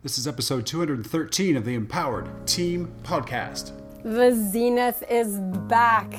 This 0.00 0.16
is 0.16 0.28
episode 0.28 0.64
213 0.64 1.56
of 1.56 1.64
the 1.64 1.74
Empowered 1.74 2.46
Team 2.46 2.94
Podcast. 3.02 3.72
The 4.04 4.32
Zenith 4.32 5.02
is 5.10 5.40
back. 5.66 6.14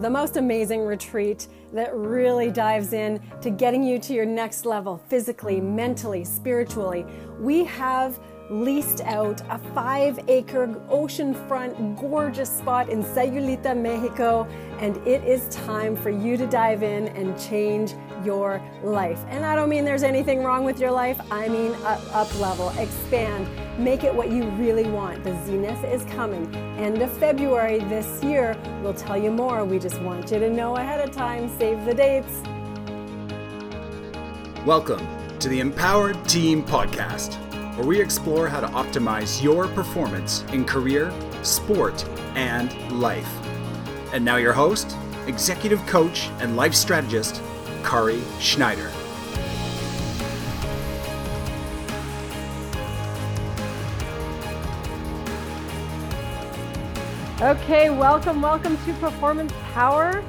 The 0.00 0.08
most 0.08 0.38
amazing 0.38 0.86
retreat 0.86 1.46
that 1.74 1.94
really 1.94 2.50
dives 2.50 2.94
in 2.94 3.20
to 3.42 3.50
getting 3.50 3.82
you 3.82 3.98
to 3.98 4.14
your 4.14 4.24
next 4.24 4.64
level 4.64 4.96
physically, 5.08 5.60
mentally, 5.60 6.24
spiritually. 6.24 7.04
We 7.38 7.64
have 7.64 8.18
leased 8.48 9.02
out 9.02 9.42
a 9.50 9.58
five 9.74 10.18
acre 10.28 10.68
oceanfront 10.90 12.00
gorgeous 12.00 12.48
spot 12.48 12.88
in 12.88 13.04
Sayulita, 13.04 13.76
Mexico, 13.76 14.48
and 14.82 14.96
it 15.06 15.22
is 15.22 15.48
time 15.48 15.94
for 15.94 16.10
you 16.10 16.36
to 16.36 16.44
dive 16.44 16.82
in 16.82 17.06
and 17.08 17.38
change 17.38 17.94
your 18.24 18.60
life. 18.82 19.24
And 19.28 19.44
I 19.44 19.54
don't 19.54 19.68
mean 19.68 19.84
there's 19.84 20.02
anything 20.02 20.42
wrong 20.42 20.64
with 20.64 20.80
your 20.80 20.90
life, 20.90 21.20
I 21.30 21.48
mean 21.48 21.72
up, 21.84 22.00
up 22.12 22.40
level, 22.40 22.70
expand, 22.70 23.48
make 23.78 24.02
it 24.02 24.12
what 24.12 24.32
you 24.32 24.42
really 24.50 24.90
want. 24.90 25.22
The 25.22 25.40
Zenith 25.44 25.84
is 25.84 26.02
coming. 26.06 26.52
End 26.76 27.00
of 27.00 27.16
February 27.18 27.78
this 27.78 28.24
year. 28.24 28.56
We'll 28.82 28.92
tell 28.92 29.16
you 29.16 29.30
more. 29.30 29.64
We 29.64 29.78
just 29.78 30.00
want 30.02 30.32
you 30.32 30.40
to 30.40 30.50
know 30.50 30.74
ahead 30.74 31.00
of 31.00 31.14
time. 31.14 31.48
Save 31.60 31.84
the 31.84 31.94
dates. 31.94 32.42
Welcome 34.66 35.06
to 35.38 35.48
the 35.48 35.60
Empowered 35.60 36.28
Team 36.28 36.64
Podcast 36.64 37.38
where 37.76 37.86
we 37.86 38.00
explore 38.00 38.48
how 38.48 38.60
to 38.60 38.66
optimize 38.66 39.42
your 39.42 39.68
performance 39.68 40.42
in 40.52 40.64
career, 40.64 41.12
sport, 41.42 42.04
and 42.34 43.00
life. 43.00 43.41
And 44.12 44.26
now, 44.26 44.36
your 44.36 44.52
host, 44.52 44.94
executive 45.26 45.80
coach, 45.86 46.28
and 46.40 46.54
life 46.54 46.74
strategist, 46.74 47.40
Kari 47.82 48.20
Schneider. 48.38 48.92
Okay, 57.40 57.88
welcome, 57.88 58.42
welcome 58.42 58.76
to 58.84 58.92
Performance 59.00 59.54
Power. 59.72 60.22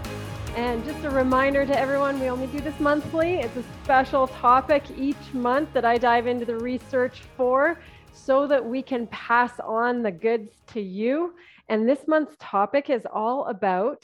And 0.56 0.86
just 0.86 1.04
a 1.04 1.10
reminder 1.10 1.66
to 1.66 1.78
everyone, 1.78 2.22
we 2.22 2.30
only 2.30 2.48
do 2.48 2.62
this 2.62 2.80
monthly. 2.80 3.42
It's 3.42 3.58
a 3.58 3.64
special 3.84 4.28
topic 4.28 4.84
each 4.98 5.34
month 5.34 5.74
that 5.74 5.84
I 5.84 5.98
dive 5.98 6.28
into 6.28 6.46
the 6.46 6.56
research 6.56 7.24
for 7.36 7.78
so 8.14 8.48
that 8.48 8.64
we 8.64 8.82
can 8.82 9.08
pass 9.08 9.60
on 9.60 10.04
the 10.04 10.12
goods 10.12 10.52
to 10.68 10.80
you. 10.80 11.34
And 11.70 11.88
this 11.88 12.08
month's 12.08 12.36
topic 12.40 12.90
is 12.90 13.06
all 13.12 13.46
about 13.46 14.04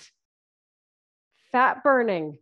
fat 1.52 1.84
burning, 1.84 2.38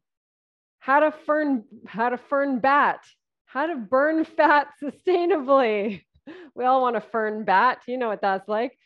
how 0.79 0.99
to 0.99 1.11
fern, 1.11 1.63
how 1.85 2.09
to 2.09 2.17
fern 2.17 2.59
bat, 2.59 2.99
how 3.45 3.67
to 3.67 3.75
burn 3.75 4.25
fat 4.37 4.67
sustainably. 4.81 6.03
We 6.55 6.65
all 6.65 6.81
want 6.81 6.95
to 6.95 7.01
fern 7.01 7.45
bat. 7.45 7.79
You 7.87 7.97
know 7.97 8.09
what 8.09 8.21
that's 8.21 8.47
like. 8.47 8.77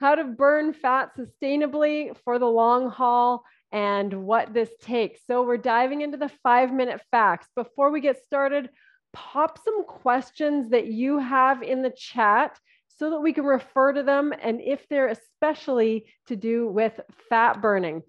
How 0.00 0.14
to 0.14 0.24
burn 0.24 0.72
fat 0.72 1.10
sustainably 1.16 2.16
for 2.24 2.38
the 2.38 2.46
long 2.46 2.90
haul 2.90 3.44
and 3.70 4.24
what 4.24 4.52
this 4.52 4.70
takes. 4.80 5.20
So 5.26 5.44
we're 5.44 5.56
diving 5.56 6.02
into 6.02 6.18
the 6.18 6.30
five 6.42 6.72
minute 6.72 7.00
facts. 7.10 7.48
Before 7.54 7.90
we 7.90 8.00
get 8.00 8.24
started, 8.24 8.68
pop 9.12 9.58
some 9.64 9.84
questions 9.84 10.70
that 10.70 10.86
you 10.86 11.18
have 11.18 11.62
in 11.62 11.82
the 11.82 11.90
chat 11.96 12.58
so 13.02 13.10
that 13.10 13.18
we 13.18 13.32
can 13.32 13.42
refer 13.42 13.92
to 13.92 14.04
them 14.04 14.32
and 14.44 14.60
if 14.60 14.88
they're 14.88 15.08
especially 15.08 16.06
to 16.28 16.36
do 16.36 16.68
with 16.68 17.00
fat 17.28 17.60
burning. 17.60 18.00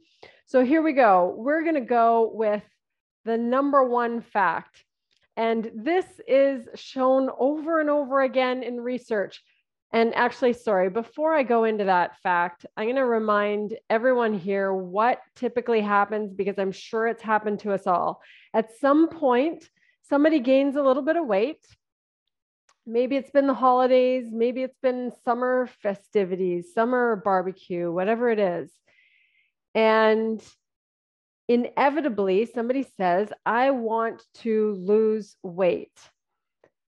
So 0.45 0.63
here 0.63 0.83
we 0.83 0.93
go. 0.93 1.33
We're 1.35 1.63
going 1.63 1.73
to 1.73 1.81
go 1.81 2.29
with 2.31 2.61
the 3.25 3.35
number 3.35 3.83
one 3.83 4.21
fact. 4.21 4.83
And 5.35 5.71
this 5.73 6.05
is 6.27 6.67
shown 6.75 7.31
over 7.39 7.79
and 7.79 7.89
over 7.89 8.21
again 8.21 8.61
in 8.61 8.79
research. 8.79 9.41
And 9.91 10.13
actually, 10.13 10.53
sorry, 10.53 10.91
before 10.91 11.33
I 11.33 11.41
go 11.41 11.63
into 11.63 11.85
that 11.85 12.19
fact, 12.21 12.67
I'm 12.77 12.85
going 12.85 12.97
to 12.97 13.05
remind 13.05 13.75
everyone 13.89 14.37
here 14.37 14.71
what 14.71 15.21
typically 15.35 15.81
happens 15.81 16.35
because 16.35 16.59
I'm 16.59 16.71
sure 16.71 17.07
it's 17.07 17.23
happened 17.23 17.61
to 17.61 17.73
us 17.73 17.87
all. 17.87 18.21
At 18.53 18.77
some 18.79 19.09
point, 19.09 19.67
somebody 20.03 20.39
gains 20.39 20.75
a 20.75 20.83
little 20.83 21.01
bit 21.01 21.15
of 21.15 21.25
weight. 21.25 21.65
Maybe 22.85 23.15
it's 23.15 23.31
been 23.31 23.47
the 23.47 23.53
holidays, 23.53 24.27
maybe 24.31 24.61
it's 24.61 24.79
been 24.81 25.11
summer 25.23 25.69
festivities, 25.81 26.73
summer 26.73 27.15
barbecue, 27.15 27.91
whatever 27.91 28.29
it 28.29 28.39
is. 28.39 28.71
And 29.73 30.43
inevitably, 31.47 32.45
somebody 32.45 32.85
says, 32.97 33.29
I 33.45 33.71
want 33.71 34.23
to 34.41 34.73
lose 34.73 35.35
weight. 35.43 35.97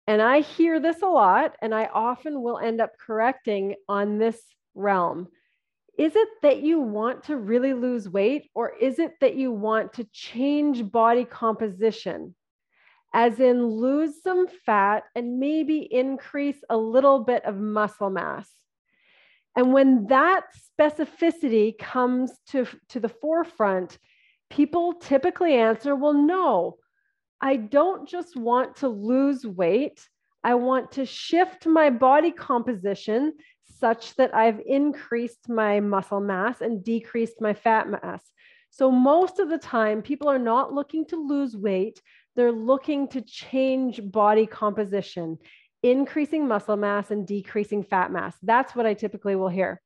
And 0.08 0.22
I 0.22 0.42
hear 0.42 0.80
this 0.80 1.02
a 1.02 1.08
lot, 1.08 1.56
and 1.62 1.74
I 1.74 1.86
often 1.86 2.42
will 2.42 2.60
end 2.60 2.82
up 2.82 2.92
correcting 3.00 3.76
on 3.88 4.18
this 4.18 4.40
realm. 4.74 5.28
Is 5.98 6.16
it 6.16 6.30
that 6.42 6.62
you 6.62 6.80
want 6.80 7.24
to 7.24 7.38
really 7.38 7.74
lose 7.74 8.10
weight, 8.10 8.50
or 8.54 8.76
is 8.76 9.00
it 9.00 9.14
that 9.22 9.36
you 9.36 9.52
want 9.52 9.94
to 9.94 10.04
change 10.12 10.92
body 10.92 11.26
composition? 11.26 12.36
As 13.18 13.40
in, 13.40 13.66
lose 13.66 14.22
some 14.22 14.46
fat 14.66 15.04
and 15.16 15.40
maybe 15.40 15.88
increase 15.90 16.62
a 16.70 16.76
little 16.76 17.20
bit 17.20 17.46
of 17.46 17.56
muscle 17.56 18.10
mass. 18.10 18.50
And 19.56 19.72
when 19.72 20.08
that 20.08 20.48
specificity 20.78 21.78
comes 21.78 22.34
to, 22.50 22.68
to 22.90 23.00
the 23.00 23.08
forefront, 23.08 23.98
people 24.50 24.92
typically 24.92 25.54
answer, 25.54 25.96
well, 25.96 26.14
no, 26.14 26.76
I 27.40 27.56
don't 27.56 28.06
just 28.06 28.36
want 28.36 28.76
to 28.78 28.90
lose 28.90 29.46
weight. 29.46 30.06
I 30.44 30.56
want 30.56 30.92
to 30.94 31.06
shift 31.06 31.66
my 31.66 31.90
body 31.90 32.32
composition 32.32 33.32
such 33.64 34.14
that 34.18 34.36
I've 34.36 34.60
increased 34.66 35.48
my 35.48 35.80
muscle 35.80 36.20
mass 36.20 36.60
and 36.60 36.84
decreased 36.84 37.40
my 37.40 37.54
fat 37.54 37.90
mass. 37.90 38.22
So, 38.72 38.92
most 38.92 39.40
of 39.40 39.48
the 39.48 39.58
time, 39.58 40.02
people 40.02 40.28
are 40.28 40.38
not 40.38 40.74
looking 40.74 41.06
to 41.06 41.16
lose 41.16 41.56
weight, 41.56 42.02
they're 42.36 42.52
looking 42.52 43.08
to 43.10 43.22
change 43.22 44.02
body 44.04 44.46
composition, 44.46 45.38
increasing 45.84 46.48
muscle 46.48 46.78
mass 46.78 47.12
and 47.12 47.28
decreasing 47.28 47.84
fat 47.84 48.12
mass. 48.12 48.36
That's 48.44 48.76
what 48.76 48.86
I 48.86 48.94
typically 48.94 49.36
will 49.36 49.50
hear. 49.50 49.82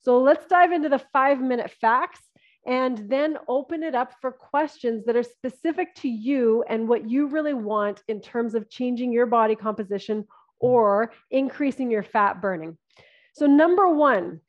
So, 0.00 0.20
let's 0.20 0.46
dive 0.46 0.72
into 0.72 0.88
the 0.88 1.02
five 1.12 1.40
minute 1.40 1.70
facts 1.80 2.20
and 2.66 3.10
then 3.10 3.36
open 3.48 3.82
it 3.82 3.94
up 3.94 4.14
for 4.20 4.32
questions 4.32 5.04
that 5.04 5.16
are 5.16 5.22
specific 5.22 5.94
to 5.96 6.08
you 6.08 6.64
and 6.68 6.88
what 6.88 7.08
you 7.08 7.26
really 7.26 7.54
want 7.54 8.02
in 8.08 8.20
terms 8.20 8.54
of 8.54 8.70
changing 8.70 9.12
your 9.12 9.26
body 9.26 9.54
composition 9.54 10.26
or 10.60 11.12
increasing 11.30 11.90
your 11.90 12.02
fat 12.02 12.40
burning. 12.40 12.78
So, 13.34 13.46
number 13.46 13.88
one, 13.88 14.40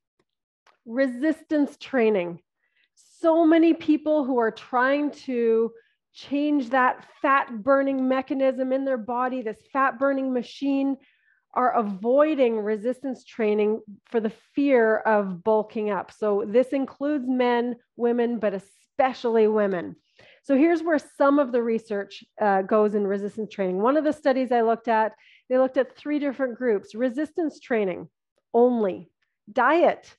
resistance 0.85 1.77
training. 1.77 2.39
So 2.95 3.45
many 3.45 3.73
people 3.73 4.23
who 4.23 4.37
are 4.37 4.51
trying 4.51 5.11
to 5.11 5.71
change 6.15 6.69
that 6.69 7.05
fat 7.21 7.61
burning 7.61 8.07
mechanism 8.07 8.71
in 8.71 8.85
their 8.85 8.97
body, 8.97 9.41
this 9.41 9.61
fat 9.71 9.99
burning 9.99 10.33
machine, 10.33 10.97
are 11.53 11.75
avoiding 11.75 12.57
resistance 12.57 13.23
training 13.23 13.81
for 14.05 14.19
the 14.19 14.31
fear 14.55 14.97
of 14.97 15.43
bulking 15.43 15.89
up. 15.89 16.11
So, 16.11 16.43
this 16.47 16.69
includes 16.69 17.25
men, 17.27 17.75
women, 17.95 18.39
but 18.39 18.53
especially 18.53 19.47
women. 19.47 19.95
So, 20.43 20.57
here's 20.57 20.83
where 20.83 20.99
some 20.99 21.39
of 21.39 21.51
the 21.51 21.61
research 21.61 22.23
uh, 22.41 22.61
goes 22.63 22.95
in 22.95 23.05
resistance 23.05 23.51
training. 23.51 23.81
One 23.81 23.97
of 23.97 24.03
the 24.03 24.13
studies 24.13 24.51
I 24.51 24.61
looked 24.61 24.87
at, 24.87 25.13
they 25.49 25.57
looked 25.57 25.77
at 25.77 25.95
three 25.95 26.19
different 26.19 26.57
groups 26.57 26.95
resistance 26.95 27.59
training 27.59 28.09
only, 28.53 29.11
diet 29.51 30.15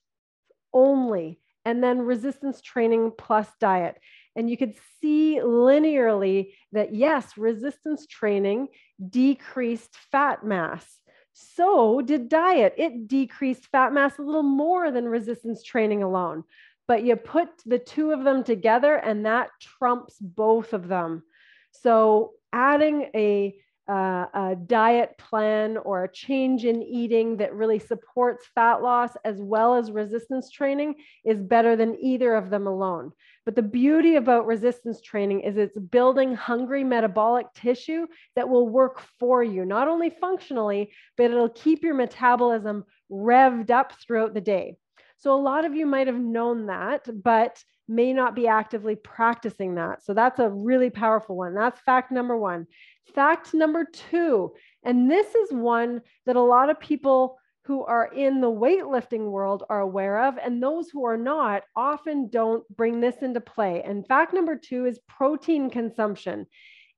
only, 0.73 1.41
and 1.65 1.83
then 1.83 2.01
resistance 2.01 2.61
training 2.61 3.13
plus 3.19 3.49
diet. 3.61 3.99
And 4.37 4.51
you 4.51 4.57
could 4.57 4.75
see 5.01 5.41
linearly 5.43 6.53
that 6.73 6.95
yes, 6.95 7.37
resistance 7.37 8.07
training 8.07 8.69
decreased 9.09 9.97
fat 10.13 10.45
mass. 10.45 11.01
So 11.33 12.01
did 12.03 12.29
diet. 12.29 12.75
It 12.77 13.09
decreased 13.09 13.67
fat 13.67 13.93
mass 13.93 14.19
a 14.19 14.23
little 14.23 14.43
more 14.43 14.91
than 14.91 15.07
resistance 15.07 15.63
training 15.63 16.03
alone. 16.03 16.45
But 16.87 17.03
you 17.03 17.17
put 17.17 17.49
the 17.65 17.79
two 17.79 18.13
of 18.13 18.23
them 18.25 18.45
together, 18.45 18.95
and 18.95 19.27
that 19.27 19.51
trumps 19.61 20.17
both 20.21 20.73
of 20.73 20.87
them. 20.87 21.25
So 21.73 22.33
adding 22.53 23.11
a 23.15 23.57
uh, 23.89 24.27
a 24.35 24.57
diet 24.67 25.17
plan 25.17 25.77
or 25.77 26.03
a 26.03 26.13
change 26.13 26.65
in 26.65 26.83
eating 26.83 27.37
that 27.37 27.55
really 27.55 27.79
supports 27.79 28.45
fat 28.53 28.83
loss 28.83 29.11
as 29.25 29.41
well 29.41 29.77
as 29.77 29.93
resistance 29.93 30.51
training 30.51 30.97
is 31.25 31.41
better 31.41 31.77
than 31.77 31.97
either 32.01 32.35
of 32.35 32.51
them 32.51 32.67
alone. 32.67 33.13
But 33.47 33.55
the 33.55 33.63
beauty 33.63 34.17
about 34.17 34.47
resistance 34.47 35.01
training 35.01 35.43
is 35.43 35.57
it's 35.57 35.79
building 35.79 36.35
hungry 36.35 36.83
metabolic 36.83 37.47
tissue 37.55 38.09
that 38.35 38.49
will 38.49 38.69
work 38.69 39.01
for 39.21 39.43
you, 39.43 39.65
not 39.65 39.87
only 39.87 40.11
functionally, 40.11 40.91
but 41.17 41.31
it'll 41.31 41.49
keep 41.49 41.85
your 41.85 41.95
metabolism 41.95 42.85
revved 43.11 43.71
up 43.71 43.93
throughout 43.93 44.35
the 44.35 44.41
day. 44.41 44.77
So 45.19 45.33
a 45.33 45.41
lot 45.41 45.65
of 45.65 45.75
you 45.75 45.87
might 45.87 46.09
have 46.09 46.19
known 46.19 46.67
that, 46.67 47.09
but 47.23 47.63
may 47.89 48.13
not 48.13 48.35
be 48.35 48.49
actively 48.49 48.97
practicing 48.97 49.77
that. 49.77 50.05
So 50.05 50.13
that's 50.13 50.41
a 50.41 50.51
really 50.51 50.91
powerful 50.91 51.37
one. 51.37 51.55
That's 51.55 51.81
fact 51.81 52.11
number 52.11 52.37
one. 52.37 52.67
Fact 53.15 53.55
number 53.55 53.87
two, 54.11 54.55
And 54.83 55.09
this 55.09 55.35
is 55.35 55.53
one 55.53 56.03
that 56.27 56.37
a 56.37 56.41
lot 56.41 56.69
of 56.69 56.81
people 56.81 57.39
who 57.67 57.85
are 57.85 58.07
in 58.07 58.41
the 58.41 58.51
weightlifting 58.51 59.29
world 59.31 59.65
are 59.69 59.81
aware 59.81 60.25
of, 60.25 60.39
and 60.39 60.63
those 60.63 60.89
who 60.89 61.05
are 61.05 61.17
not 61.17 61.65
often 61.75 62.29
don't 62.29 62.65
bring 62.77 63.01
this 63.01 63.17
into 63.23 63.41
play. 63.41 63.83
And 63.83 64.07
fact 64.07 64.33
number 64.33 64.57
two 64.57 64.87
is 64.87 65.01
protein 65.09 65.69
consumption. 65.69 66.47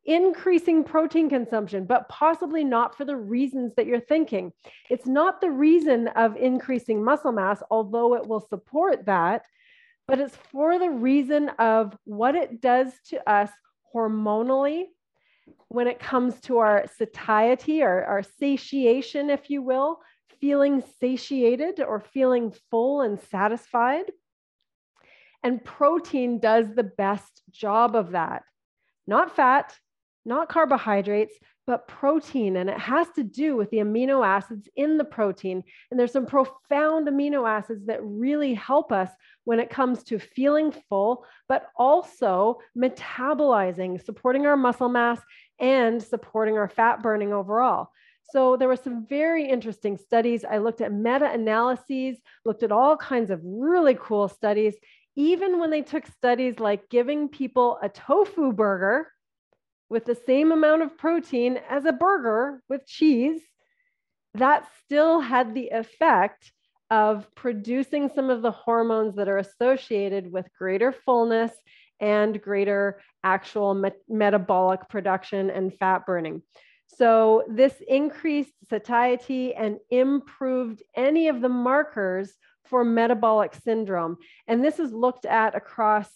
Increasing 0.05 0.85
protein 0.85 1.31
consumption, 1.31 1.87
but 1.87 2.09
possibly 2.11 2.65
not 2.65 2.95
for 2.95 3.07
the 3.07 3.17
reasons 3.17 3.73
that 3.77 3.87
you're 3.87 3.99
thinking. 3.99 4.53
It's 4.91 5.07
not 5.07 5.41
the 5.41 5.51
reason 5.51 6.09
of 6.09 6.37
increasing 6.37 7.03
muscle 7.03 7.33
mass, 7.33 7.63
although 7.71 8.15
it 8.15 8.27
will 8.27 8.47
support 8.47 9.07
that, 9.07 9.47
but 10.07 10.21
it's 10.21 10.37
for 10.53 10.79
the 10.79 10.91
reason 10.91 11.49
of 11.59 11.97
what 12.05 12.35
it 12.35 12.61
does 12.61 12.93
to 13.09 13.31
us 13.31 13.51
hormonally 13.95 14.85
when 15.69 15.87
it 15.87 15.99
comes 15.99 16.41
to 16.43 16.59
our 16.59 16.85
satiety 16.99 17.83
or 17.83 18.05
our 18.05 18.23
satiation, 18.23 19.31
if 19.31 19.49
you 19.49 19.63
will, 19.63 20.01
feeling 20.41 20.83
satiated 21.01 21.81
or 21.81 22.01
feeling 22.01 22.53
full 22.71 23.01
and 23.01 23.21
satisfied. 23.21 24.11
And 25.43 25.65
protein 25.65 26.41
does 26.41 26.75
the 26.75 26.85
best 26.85 27.43
job 27.51 27.95
of 27.95 28.13
that. 28.13 28.43
Not 29.07 29.35
fat, 29.35 29.77
not 30.25 30.49
carbohydrates, 30.49 31.35
but 31.67 31.87
protein. 31.87 32.57
And 32.57 32.71
it 32.71 32.79
has 32.79 33.09
to 33.11 33.23
do 33.23 33.55
with 33.55 33.71
the 33.71 33.79
amino 33.79 34.27
acids 34.27 34.69
in 34.75 34.97
the 34.97 35.05
protein. 35.05 35.63
And 35.91 36.01
there's 36.01 36.13
some 36.13 36.27
profound 36.27 37.07
amino 37.07 37.49
acids 37.49 37.87
that 37.87 38.03
really 38.03 38.55
help 38.55 38.91
us 38.91 39.11
when 39.45 39.61
it 39.61 39.71
comes 39.71 40.03
to 40.05 40.19
feeling 40.19 40.73
full, 40.89 41.25
but 41.47 41.67
also 41.77 42.59
metabolizing, 42.77 44.03
supporting 44.03 44.47
our 44.47 44.57
muscle 44.57 44.89
mass 44.89 45.21
and 45.61 46.03
supporting 46.03 46.57
our 46.57 46.69
fat 46.69 47.03
burning 47.03 47.33
overall. 47.33 47.91
So 48.31 48.57
there 48.57 48.69
were 48.69 48.77
some 48.77 49.07
very 49.07 49.49
interesting 49.49 49.97
studies. 49.97 50.45
I 50.45 50.59
looked 50.59 50.81
at 50.81 50.93
meta-analyses, 50.93 52.19
looked 52.45 52.63
at 52.63 52.73
all 52.73 52.97
kinds 52.97 53.31
of 53.31 53.41
really 53.43 53.97
cool 53.99 54.29
studies. 54.29 54.75
Even 55.17 55.59
when 55.59 55.71
they 55.71 55.83
took 55.83 56.07
studies 56.07 56.61
like 56.61 56.91
giving 56.91 57.29
people 57.29 57.79
a 57.83 57.89
tofu 57.89 58.53
burger 58.53 59.09
with 59.89 60.05
the 60.05 60.15
same 60.27 60.53
amount 60.53 60.83
of 60.83 60.99
protein 60.99 61.59
as 61.71 61.87
a 61.87 61.93
burger 61.93 62.63
with 62.69 62.87
cheese, 62.87 63.41
that 64.35 64.69
still 64.85 65.21
had 65.21 65.55
the 65.55 65.69
effect 65.69 66.53
of 66.91 67.27
producing 67.35 68.11
some 68.15 68.31
of 68.31 68.43
the 68.43 68.51
hormones 68.51 69.17
that 69.17 69.29
are 69.29 69.39
associated 69.39 70.31
with 70.31 70.47
greater 70.59 70.93
fullness 70.93 71.53
and 72.01 72.41
greater 72.41 73.01
actual 73.25 73.75
me- 73.75 73.91
metabolic 74.09 74.89
production 74.89 75.51
and 75.51 75.75
fat 75.75 76.07
burning. 76.07 76.43
So, 76.89 77.45
this 77.49 77.75
increased 77.87 78.55
satiety 78.69 79.55
and 79.55 79.79
improved 79.91 80.83
any 80.97 81.29
of 81.29 81.41
the 81.41 81.49
markers 81.49 82.33
for 82.65 82.85
metabolic 82.85 83.55
syndrome. 83.55 84.17
And 84.47 84.65
this 84.65 84.79
is 84.79 84.93
looked 84.93 85.25
at 85.25 85.55
across 85.55 86.09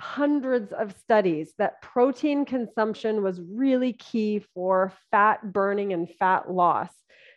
hundreds 0.00 0.72
of 0.72 0.96
studies 0.98 1.52
that 1.58 1.80
protein 1.80 2.44
consumption 2.44 3.22
was 3.22 3.40
really 3.40 3.92
key 3.92 4.44
for 4.54 4.92
fat 5.10 5.52
burning 5.52 5.92
and 5.92 6.10
fat 6.18 6.50
loss. 6.50 6.90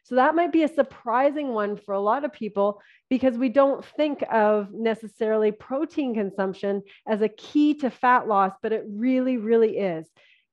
So 0.04 0.16
that 0.16 0.36
might 0.36 0.54
be 0.54 0.63
a 0.63 0.69
surprising 0.69 1.50
one 1.50 1.75
for 1.75 1.94
a 1.94 2.00
lot 2.00 2.24
of 2.24 2.31
people 2.31 2.81
because 3.10 3.38
we 3.38 3.50
don't 3.50 3.83
think 3.83 4.24
of 4.31 4.72
necessarily 4.72 5.51
protein 5.51 6.13
consumption 6.13 6.83
as 7.06 7.22
a 7.22 7.28
key 7.28 7.74
to 7.75 7.90
fat 7.90 8.28
loss, 8.28 8.54
but 8.63 8.72
it 8.72 8.86
really, 8.88 9.36
really 9.38 9.78
is. 9.78 10.07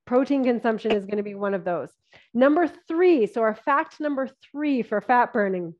Protein 0.07 0.45
consumption 0.45 0.93
is 0.93 1.07
going 1.07 1.17
to 1.17 1.23
be 1.23 1.35
one 1.35 1.55
of 1.55 1.65
those. 1.65 1.91
Number 2.33 2.69
three, 2.89 3.27
so 3.27 3.43
our 3.43 3.55
fact 3.55 4.01
number 4.01 4.29
three 4.51 4.83
for 4.83 5.01
fat 5.01 5.33
burning. 5.33 5.75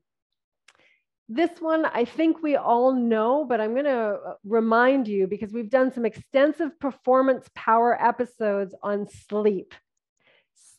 This 1.27 1.51
one, 1.59 1.85
I 1.85 2.05
think 2.05 2.43
we 2.43 2.55
all 2.55 2.93
know, 2.93 3.45
but 3.45 3.59
I'm 3.59 3.73
going 3.73 3.85
to 3.85 4.19
uh, 4.25 4.33
remind 4.43 5.07
you 5.07 5.25
because 5.25 5.51
we've 5.51 5.71
done 5.71 5.91
some 5.91 6.05
extensive 6.05 6.79
performance 6.79 7.49
power 7.55 7.99
episodes 7.99 8.75
on 8.83 9.07
sleep. 9.07 9.73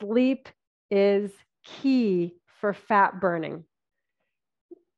Sleep 0.00 0.48
is 0.90 1.32
key 1.64 2.36
for 2.60 2.72
fat 2.72 3.20
burning. 3.20 3.64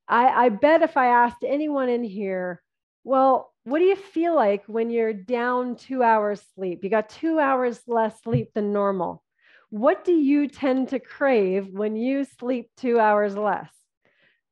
I, 0.07 0.47
I 0.47 0.49
bet 0.51 0.83
if 0.83 0.97
I 0.97 1.07
asked 1.07 1.45
anyone 1.47 1.89
in 1.89 2.05
here, 2.05 2.63
well, 3.09 3.55
what 3.65 3.79
do 3.79 3.87
you 3.87 3.97
feel 3.97 4.37
like 4.37 4.65
when 4.67 4.91
you're 4.91 5.15
down 5.15 5.77
two 5.77 6.03
hours 6.03 6.43
sleep? 6.55 6.85
You 6.85 6.91
got 6.91 7.09
two 7.09 7.39
hours 7.39 7.81
less 7.87 8.21
sleep 8.21 8.53
than 8.53 8.75
normal. 8.75 9.25
What 9.71 10.05
do 10.05 10.13
you 10.13 10.47
tend 10.47 10.91
to 10.91 10.99
crave 10.99 11.69
when 11.69 11.97
you 11.97 12.25
sleep 12.25 12.71
two 12.77 13.01
hours 13.01 13.35
less? 13.35 13.73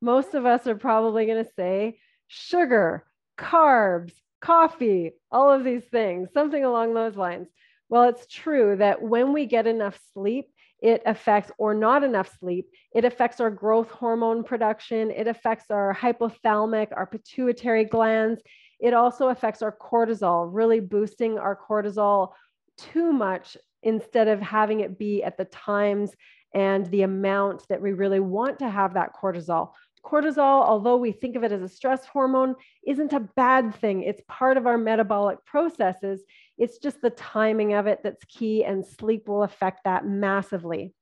Most 0.00 0.32
of 0.32 0.46
us 0.46 0.66
are 0.66 0.74
probably 0.74 1.26
going 1.26 1.44
to 1.44 1.50
say 1.54 1.98
sugar, 2.28 3.04
carbs, 3.36 4.14
coffee, 4.40 5.12
all 5.30 5.52
of 5.52 5.62
these 5.62 5.84
things, 5.84 6.30
something 6.32 6.64
along 6.64 6.94
those 6.94 7.14
lines. 7.14 7.48
Well, 7.90 8.08
it's 8.08 8.26
true 8.26 8.76
that 8.78 9.02
when 9.02 9.34
we 9.34 9.44
get 9.44 9.66
enough 9.66 10.00
sleep, 10.14 10.46
it 10.80 11.02
affects, 11.06 11.50
or 11.58 11.74
not 11.74 12.04
enough 12.04 12.36
sleep, 12.38 12.68
it 12.94 13.04
affects 13.04 13.40
our 13.40 13.50
growth 13.50 13.90
hormone 13.90 14.44
production, 14.44 15.10
it 15.10 15.26
affects 15.26 15.70
our 15.70 15.94
hypothalamic, 15.94 16.88
our 16.94 17.06
pituitary 17.06 17.84
glands, 17.84 18.40
it 18.78 18.92
also 18.92 19.28
affects 19.28 19.62
our 19.62 19.76
cortisol, 19.76 20.48
really 20.52 20.80
boosting 20.80 21.38
our 21.38 21.56
cortisol 21.56 22.32
too 22.76 23.12
much 23.12 23.56
instead 23.82 24.28
of 24.28 24.40
having 24.40 24.80
it 24.80 24.98
be 24.98 25.22
at 25.22 25.38
the 25.38 25.46
times 25.46 26.12
and 26.54 26.86
the 26.86 27.02
amount 27.02 27.66
that 27.68 27.80
we 27.80 27.92
really 27.92 28.20
want 28.20 28.58
to 28.58 28.68
have 28.68 28.94
that 28.94 29.12
cortisol. 29.14 29.72
Cortisol, 30.04 30.38
although 30.62 30.96
we 30.96 31.10
think 31.10 31.36
of 31.36 31.42
it 31.42 31.52
as 31.52 31.62
a 31.62 31.68
stress 31.68 32.04
hormone, 32.06 32.54
isn't 32.86 33.12
a 33.12 33.28
bad 33.34 33.74
thing. 33.74 34.02
It's 34.02 34.22
part 34.28 34.56
of 34.56 34.66
our 34.66 34.78
metabolic 34.78 35.44
processes. 35.44 36.22
It's 36.58 36.78
just 36.78 37.00
the 37.00 37.10
timing 37.10 37.74
of 37.74 37.86
it 37.86 38.00
that's 38.02 38.24
key, 38.24 38.64
and 38.64 38.86
sleep 38.86 39.28
will 39.28 39.42
affect 39.42 39.84
that 39.84 40.06
massively. 40.06 40.94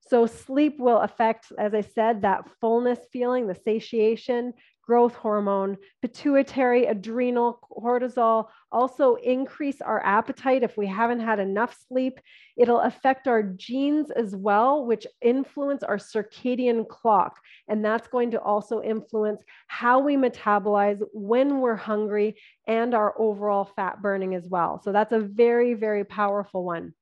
So, 0.00 0.26
sleep 0.26 0.78
will 0.78 0.98
affect, 0.98 1.46
as 1.58 1.74
I 1.74 1.80
said, 1.80 2.22
that 2.22 2.48
fullness 2.60 3.00
feeling, 3.12 3.46
the 3.46 3.54
satiation, 3.54 4.52
growth 4.86 5.14
hormone, 5.16 5.76
pituitary, 6.00 6.86
adrenal, 6.86 7.58
cortisol 7.76 8.46
also 8.70 9.16
increase 9.16 9.80
our 9.80 10.04
appetite 10.04 10.62
if 10.62 10.76
we 10.76 10.86
haven't 10.86 11.20
had 11.20 11.40
enough 11.40 11.76
sleep. 11.88 12.20
It'll 12.56 12.80
affect 12.80 13.26
our 13.26 13.42
genes 13.42 14.10
as 14.10 14.36
well, 14.36 14.86
which 14.86 15.06
influence 15.20 15.82
our 15.82 15.96
circadian 15.96 16.86
clock. 16.88 17.40
And 17.68 17.84
that's 17.84 18.06
going 18.06 18.30
to 18.30 18.40
also 18.40 18.80
influence 18.80 19.42
how 19.66 19.98
we 19.98 20.16
metabolize 20.16 21.02
when 21.12 21.60
we're 21.60 21.74
hungry 21.74 22.36
and 22.68 22.94
our 22.94 23.14
overall 23.20 23.64
fat 23.64 24.00
burning 24.00 24.34
as 24.34 24.48
well. 24.48 24.80
So 24.82 24.92
that's 24.92 25.12
a 25.12 25.20
very, 25.20 25.74
very 25.74 26.04
powerful 26.04 26.64
one. 26.64 26.94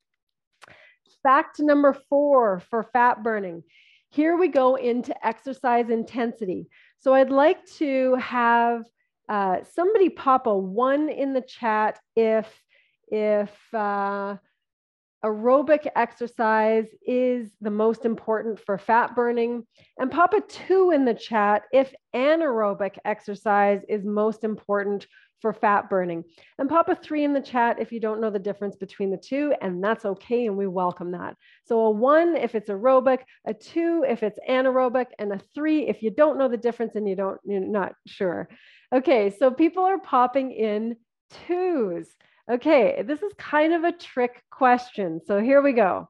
Fact 1.22 1.58
number 1.58 1.96
four 2.08 2.60
for 2.70 2.82
fat 2.82 3.22
burning. 3.22 3.62
Here 4.14 4.36
we 4.36 4.46
go 4.46 4.76
into 4.76 5.12
exercise 5.26 5.90
intensity. 5.90 6.68
So 7.00 7.14
I'd 7.14 7.30
like 7.30 7.66
to 7.78 8.14
have 8.14 8.84
uh, 9.28 9.56
somebody 9.64 10.08
pop 10.08 10.46
a 10.46 10.56
one 10.56 11.08
in 11.08 11.32
the 11.32 11.40
chat 11.40 11.98
if 12.14 12.46
if 13.08 13.50
uh, 13.74 14.36
aerobic 15.24 15.88
exercise 15.96 16.86
is 17.04 17.50
the 17.60 17.72
most 17.72 18.04
important 18.04 18.60
for 18.60 18.78
fat 18.78 19.16
burning, 19.16 19.66
and 19.98 20.12
pop 20.12 20.32
a 20.32 20.42
two 20.42 20.92
in 20.92 21.04
the 21.04 21.14
chat 21.14 21.62
if 21.72 21.92
anaerobic 22.14 22.96
exercise 23.04 23.80
is 23.88 24.04
most 24.04 24.44
important 24.44 25.08
for 25.40 25.52
fat 25.52 25.90
burning. 25.90 26.24
And 26.58 26.68
pop 26.68 26.88
a 26.88 26.94
three 26.94 27.24
in 27.24 27.32
the 27.32 27.40
chat 27.40 27.80
if 27.80 27.92
you 27.92 28.00
don't 28.00 28.20
know 28.20 28.30
the 28.30 28.38
difference 28.38 28.76
between 28.76 29.10
the 29.10 29.16
two, 29.16 29.54
and 29.60 29.82
that's 29.82 30.04
okay, 30.04 30.46
and 30.46 30.56
we 30.56 30.66
welcome 30.66 31.12
that. 31.12 31.36
So 31.64 31.80
a 31.80 31.90
one 31.90 32.36
if 32.36 32.54
it's 32.54 32.70
aerobic, 32.70 33.20
a 33.46 33.54
two 33.54 34.04
if 34.06 34.22
it's 34.22 34.38
anaerobic, 34.48 35.06
and 35.18 35.32
a 35.32 35.40
three 35.54 35.88
if 35.88 36.02
you 36.02 36.10
don't 36.10 36.38
know 36.38 36.48
the 36.48 36.56
difference 36.56 36.94
and 36.94 37.08
you 37.08 37.16
don't, 37.16 37.40
you're 37.44 37.60
not 37.60 37.94
sure. 38.06 38.48
Okay, 38.92 39.30
so 39.30 39.50
people 39.50 39.84
are 39.84 39.98
popping 39.98 40.52
in 40.52 40.96
twos. 41.46 42.08
Okay, 42.50 43.02
this 43.06 43.22
is 43.22 43.32
kind 43.38 43.72
of 43.72 43.84
a 43.84 43.92
trick 43.92 44.42
question. 44.50 45.20
So 45.26 45.40
here 45.40 45.62
we 45.62 45.72
go 45.72 46.08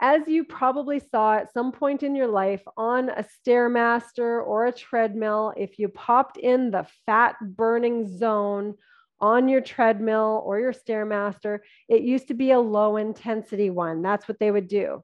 as 0.00 0.28
you 0.28 0.44
probably 0.44 1.00
saw 1.00 1.34
at 1.34 1.52
some 1.52 1.72
point 1.72 2.02
in 2.02 2.14
your 2.14 2.26
life 2.26 2.62
on 2.76 3.08
a 3.08 3.24
Stairmaster 3.24 4.46
or 4.46 4.66
a 4.66 4.72
treadmill, 4.72 5.52
if 5.56 5.78
you 5.78 5.88
popped 5.88 6.36
in 6.36 6.70
the 6.70 6.86
fat 7.06 7.36
burning 7.40 8.06
zone 8.18 8.74
on 9.20 9.48
your 9.48 9.62
treadmill 9.62 10.42
or 10.44 10.60
your 10.60 10.72
Stairmaster, 10.72 11.60
it 11.88 12.02
used 12.02 12.28
to 12.28 12.34
be 12.34 12.50
a 12.50 12.60
low 12.60 12.96
intensity 12.96 13.70
one. 13.70 14.02
That's 14.02 14.28
what 14.28 14.38
they 14.38 14.50
would 14.50 14.68
do 14.68 15.02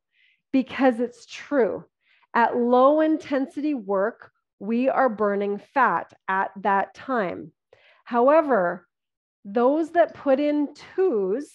because 0.53 1.01
it's 1.01 1.27
true. 1.27 1.85
At 2.35 2.57
low 2.57 3.01
intensity 3.01 3.75
work, 3.75 4.31
we 4.59 4.89
are 4.89 5.09
burning 5.09 5.59
fat 5.75 6.13
at 6.29 6.51
that 6.61 6.95
time. 6.95 7.53
However, 8.05 8.87
those 9.45 9.91
that 9.93 10.15
put 10.15 10.39
in 10.39 10.75
twos 10.95 11.51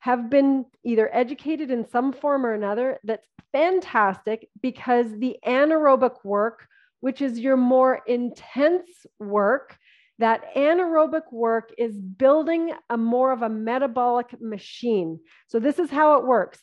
have 0.00 0.30
been 0.30 0.64
either 0.84 1.14
educated 1.14 1.70
in 1.70 1.88
some 1.88 2.12
form 2.12 2.44
or 2.44 2.52
another, 2.52 2.98
that's 3.04 3.26
fantastic 3.52 4.48
because 4.60 5.06
the 5.18 5.36
anaerobic 5.46 6.24
work, 6.24 6.66
which 7.00 7.20
is 7.20 7.38
your 7.38 7.56
more 7.56 8.00
intense 8.06 8.90
work, 9.18 9.76
that 10.18 10.54
anaerobic 10.54 11.32
work 11.32 11.72
is 11.78 11.96
building 11.96 12.72
a 12.90 12.96
more 12.96 13.32
of 13.32 13.42
a 13.42 13.48
metabolic 13.48 14.40
machine. 14.40 15.18
So 15.48 15.58
this 15.58 15.78
is 15.78 15.90
how 15.90 16.18
it 16.18 16.26
works. 16.26 16.58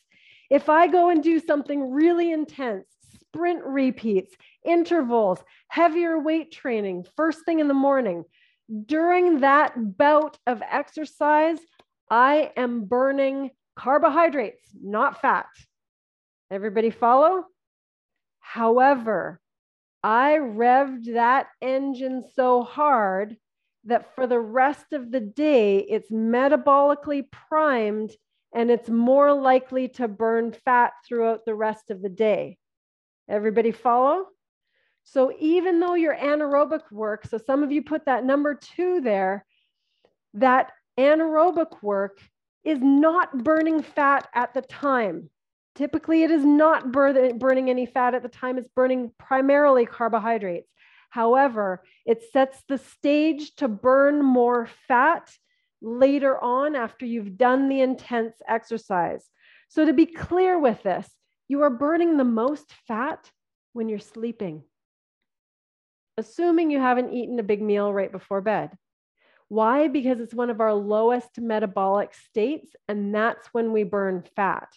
If 0.50 0.68
I 0.68 0.86
go 0.86 1.10
and 1.10 1.22
do 1.22 1.40
something 1.40 1.92
really 1.92 2.32
intense, 2.32 2.86
sprint 3.20 3.62
repeats, 3.64 4.34
intervals, 4.64 5.42
heavier 5.68 6.18
weight 6.18 6.52
training, 6.52 7.06
first 7.16 7.44
thing 7.44 7.58
in 7.60 7.68
the 7.68 7.74
morning, 7.74 8.24
during 8.86 9.40
that 9.40 9.96
bout 9.96 10.38
of 10.46 10.62
exercise, 10.70 11.58
I 12.10 12.52
am 12.56 12.84
burning 12.84 13.50
carbohydrates, 13.76 14.70
not 14.80 15.20
fat. 15.20 15.46
Everybody 16.50 16.90
follow? 16.90 17.44
However, 18.40 19.40
I 20.02 20.38
revved 20.38 21.12
that 21.14 21.48
engine 21.60 22.24
so 22.34 22.62
hard 22.62 23.36
that 23.84 24.14
for 24.14 24.26
the 24.26 24.38
rest 24.38 24.92
of 24.92 25.10
the 25.10 25.20
day, 25.20 25.78
it's 25.78 26.10
metabolically 26.10 27.30
primed 27.30 28.10
and 28.54 28.70
it's 28.70 28.88
more 28.88 29.32
likely 29.32 29.88
to 29.88 30.08
burn 30.08 30.52
fat 30.52 30.92
throughout 31.06 31.44
the 31.44 31.54
rest 31.54 31.90
of 31.90 32.00
the 32.00 32.08
day. 32.08 32.56
Everybody 33.28 33.72
follow? 33.72 34.26
So 35.04 35.32
even 35.38 35.80
though 35.80 35.94
your 35.94 36.14
anaerobic 36.14 36.90
work, 36.90 37.26
so 37.26 37.38
some 37.38 37.62
of 37.62 37.72
you 37.72 37.82
put 37.82 38.06
that 38.06 38.24
number 38.24 38.54
two 38.54 39.00
there, 39.00 39.44
that 40.34 40.72
anaerobic 40.98 41.82
work 41.82 42.20
is 42.64 42.78
not 42.80 43.44
burning 43.44 43.82
fat 43.82 44.28
at 44.34 44.52
the 44.52 44.62
time. 44.62 45.30
Typically, 45.74 46.24
it 46.24 46.30
is 46.30 46.44
not 46.44 46.90
burning 46.90 47.70
any 47.70 47.86
fat 47.86 48.14
at 48.14 48.22
the 48.22 48.28
time, 48.28 48.58
it's 48.58 48.68
burning 48.74 49.12
primarily 49.18 49.86
carbohydrates. 49.86 50.68
However, 51.10 51.82
it 52.04 52.24
sets 52.32 52.62
the 52.68 52.78
stage 52.78 53.54
to 53.56 53.68
burn 53.68 54.22
more 54.22 54.68
fat 54.88 55.30
later 55.80 56.36
on 56.42 56.74
after 56.74 57.06
you've 57.06 57.38
done 57.38 57.68
the 57.68 57.80
intense 57.80 58.34
exercise. 58.46 59.24
So, 59.68 59.84
to 59.84 59.92
be 59.92 60.06
clear 60.06 60.58
with 60.58 60.82
this, 60.82 61.08
you 61.46 61.62
are 61.62 61.70
burning 61.70 62.16
the 62.16 62.24
most 62.24 62.72
fat 62.86 63.30
when 63.72 63.88
you're 63.88 63.98
sleeping, 64.00 64.64
assuming 66.16 66.70
you 66.70 66.80
haven't 66.80 67.14
eaten 67.14 67.38
a 67.38 67.44
big 67.44 67.62
meal 67.62 67.92
right 67.92 68.10
before 68.10 68.40
bed. 68.40 68.76
Why? 69.48 69.88
Because 69.88 70.20
it's 70.20 70.34
one 70.34 70.50
of 70.50 70.60
our 70.60 70.74
lowest 70.74 71.38
metabolic 71.40 72.14
states, 72.14 72.76
and 72.86 73.14
that's 73.14 73.48
when 73.52 73.72
we 73.72 73.82
burn 73.82 74.24
fat. 74.36 74.68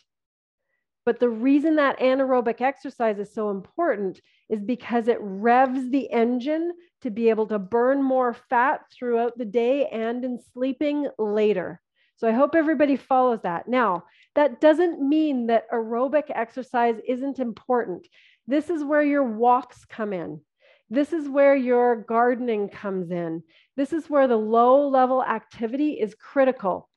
But 1.05 1.19
the 1.19 1.29
reason 1.29 1.77
that 1.77 1.99
anaerobic 1.99 2.61
exercise 2.61 3.17
is 3.17 3.33
so 3.33 3.49
important 3.49 4.21
is 4.49 4.61
because 4.61 5.07
it 5.07 5.17
revs 5.19 5.89
the 5.89 6.09
engine 6.11 6.73
to 7.01 7.09
be 7.09 7.29
able 7.29 7.47
to 7.47 7.59
burn 7.59 8.03
more 8.03 8.33
fat 8.33 8.81
throughout 8.93 9.37
the 9.37 9.45
day 9.45 9.87
and 9.87 10.23
in 10.23 10.39
sleeping 10.53 11.09
later. 11.17 11.81
So 12.17 12.27
I 12.27 12.33
hope 12.33 12.53
everybody 12.53 12.97
follows 12.97 13.39
that. 13.41 13.67
Now, 13.67 14.03
that 14.35 14.61
doesn't 14.61 15.01
mean 15.01 15.47
that 15.47 15.69
aerobic 15.71 16.25
exercise 16.29 16.95
isn't 17.07 17.39
important. 17.39 18.07
This 18.45 18.69
is 18.69 18.83
where 18.83 19.03
your 19.03 19.23
walks 19.23 19.85
come 19.85 20.13
in. 20.13 20.41
This 20.91 21.13
is 21.13 21.29
where 21.29 21.55
your 21.55 21.95
gardening 21.95 22.67
comes 22.67 23.11
in. 23.11 23.43
This 23.77 23.93
is 23.93 24.09
where 24.09 24.27
the 24.27 24.35
low 24.37 24.89
level 24.89 25.23
activity 25.23 25.93
is 25.93 26.13
critical. 26.15 26.89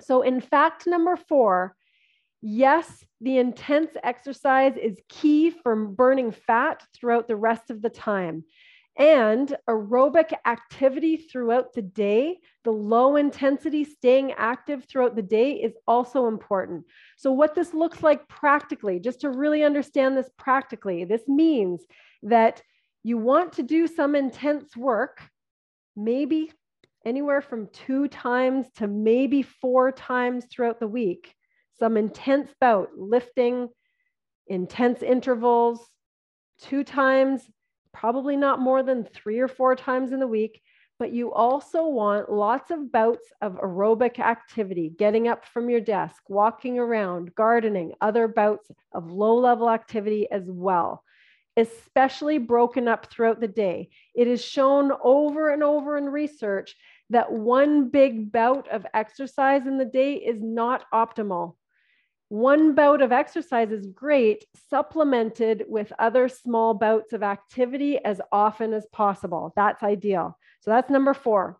So, 0.00 0.22
in 0.22 0.40
fact, 0.40 0.88
number 0.88 1.14
four, 1.14 1.76
yes, 2.42 3.04
the 3.20 3.38
intense 3.38 3.90
exercise 4.02 4.76
is 4.76 5.00
key 5.08 5.50
for 5.50 5.76
burning 5.86 6.32
fat 6.32 6.82
throughout 6.92 7.28
the 7.28 7.36
rest 7.36 7.70
of 7.70 7.80
the 7.80 7.90
time. 7.90 8.42
And 8.98 9.56
aerobic 9.70 10.32
activity 10.44 11.16
throughout 11.16 11.74
the 11.74 11.82
day, 11.82 12.40
the 12.64 12.72
low 12.72 13.14
intensity 13.14 13.84
staying 13.84 14.32
active 14.32 14.84
throughout 14.84 15.14
the 15.14 15.22
day 15.22 15.52
is 15.52 15.74
also 15.86 16.26
important. 16.26 16.86
So, 17.16 17.30
what 17.30 17.54
this 17.54 17.72
looks 17.72 18.02
like 18.02 18.26
practically, 18.26 18.98
just 18.98 19.20
to 19.20 19.30
really 19.30 19.62
understand 19.62 20.16
this 20.16 20.28
practically, 20.36 21.04
this 21.04 21.28
means 21.28 21.86
that 22.24 22.62
you 23.02 23.18
want 23.18 23.54
to 23.54 23.62
do 23.62 23.86
some 23.86 24.14
intense 24.14 24.76
work, 24.76 25.22
maybe 25.96 26.52
anywhere 27.04 27.40
from 27.40 27.68
two 27.72 28.08
times 28.08 28.66
to 28.76 28.86
maybe 28.86 29.42
four 29.42 29.90
times 29.90 30.46
throughout 30.50 30.78
the 30.78 30.88
week 30.88 31.34
some 31.78 31.96
intense 31.96 32.48
bout, 32.60 32.90
lifting, 32.96 33.68
intense 34.46 35.02
intervals, 35.02 35.80
two 36.60 36.84
times, 36.84 37.42
probably 37.92 38.36
not 38.36 38.60
more 38.60 38.84
than 38.84 39.04
three 39.04 39.40
or 39.40 39.48
four 39.48 39.74
times 39.74 40.12
in 40.12 40.20
the 40.20 40.26
week. 40.26 40.62
But 41.00 41.12
you 41.12 41.32
also 41.32 41.88
want 41.88 42.30
lots 42.30 42.70
of 42.70 42.92
bouts 42.92 43.26
of 43.40 43.54
aerobic 43.54 44.20
activity, 44.20 44.92
getting 44.96 45.26
up 45.26 45.44
from 45.44 45.68
your 45.68 45.80
desk, 45.80 46.22
walking 46.28 46.78
around, 46.78 47.34
gardening, 47.34 47.94
other 48.00 48.28
bouts 48.28 48.70
of 48.92 49.10
low 49.10 49.34
level 49.36 49.68
activity 49.68 50.30
as 50.30 50.44
well, 50.46 51.02
especially 51.56 52.38
broken 52.38 52.88
up 52.88 53.10
throughout 53.10 53.40
the 53.40 53.48
day. 53.48 53.90
It 54.14 54.26
is 54.26 54.44
shown 54.44 54.92
over 55.02 55.50
and 55.50 55.62
over 55.62 55.98
in 55.98 56.06
research 56.06 56.74
that 57.10 57.30
one 57.32 57.90
big 57.90 58.32
bout 58.32 58.68
of 58.68 58.86
exercise 58.94 59.66
in 59.66 59.76
the 59.76 59.84
day 59.84 60.14
is 60.14 60.40
not 60.40 60.84
optimal. 60.92 61.56
One 62.30 62.74
bout 62.74 63.02
of 63.02 63.12
exercise 63.12 63.70
is 63.70 63.86
great, 63.86 64.46
supplemented 64.70 65.64
with 65.68 65.92
other 65.98 66.30
small 66.30 66.72
bouts 66.72 67.12
of 67.12 67.22
activity 67.22 68.02
as 68.02 68.22
often 68.32 68.72
as 68.72 68.86
possible. 68.90 69.52
That's 69.54 69.82
ideal. 69.82 70.38
So 70.60 70.70
that's 70.70 70.88
number 70.88 71.12
four. 71.12 71.58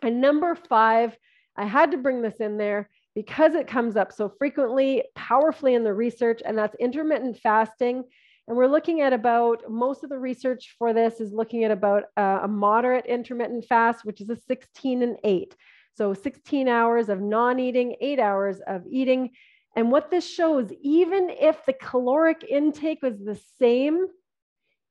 And 0.00 0.22
number 0.22 0.54
five, 0.54 1.18
I 1.56 1.66
had 1.66 1.90
to 1.90 1.98
bring 1.98 2.22
this 2.22 2.36
in 2.36 2.56
there 2.56 2.88
because 3.14 3.54
it 3.54 3.66
comes 3.66 3.96
up 3.96 4.12
so 4.12 4.32
frequently, 4.38 5.04
powerfully 5.14 5.74
in 5.74 5.84
the 5.84 5.92
research, 5.92 6.40
and 6.46 6.56
that's 6.56 6.76
intermittent 6.76 7.36
fasting. 7.36 8.04
And 8.50 8.56
we're 8.56 8.66
looking 8.66 9.00
at 9.00 9.12
about 9.12 9.70
most 9.70 10.02
of 10.02 10.10
the 10.10 10.18
research 10.18 10.74
for 10.76 10.92
this 10.92 11.20
is 11.20 11.32
looking 11.32 11.62
at 11.62 11.70
about 11.70 12.06
uh, 12.16 12.40
a 12.42 12.48
moderate 12.48 13.06
intermittent 13.06 13.64
fast, 13.66 14.04
which 14.04 14.20
is 14.20 14.28
a 14.28 14.34
16 14.34 15.04
and 15.04 15.16
8. 15.22 15.54
So 15.94 16.14
16 16.14 16.66
hours 16.66 17.10
of 17.10 17.20
non 17.20 17.60
eating, 17.60 17.94
eight 18.00 18.18
hours 18.18 18.58
of 18.66 18.82
eating. 18.90 19.30
And 19.76 19.92
what 19.92 20.10
this 20.10 20.28
shows, 20.28 20.72
even 20.82 21.30
if 21.30 21.64
the 21.64 21.74
caloric 21.74 22.42
intake 22.42 23.02
was 23.02 23.20
the 23.20 23.40
same, 23.60 24.06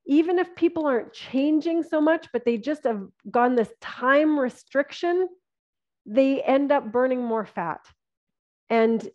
even 0.07 0.39
if 0.39 0.55
people 0.55 0.87
aren't 0.87 1.11
changing 1.11 1.83
so 1.83 1.99
much, 1.99 2.27
but 2.31 2.45
they 2.45 2.55
just 2.55 2.85
have 2.85 3.07
gone 3.29 3.55
this 3.55 3.73
time 3.81 4.39
restriction, 4.39 5.27
they 6.05 6.41
end 6.43 6.71
up 6.71 6.93
burning 6.93 7.21
more 7.21 7.45
fat. 7.45 7.81
And 8.69 9.05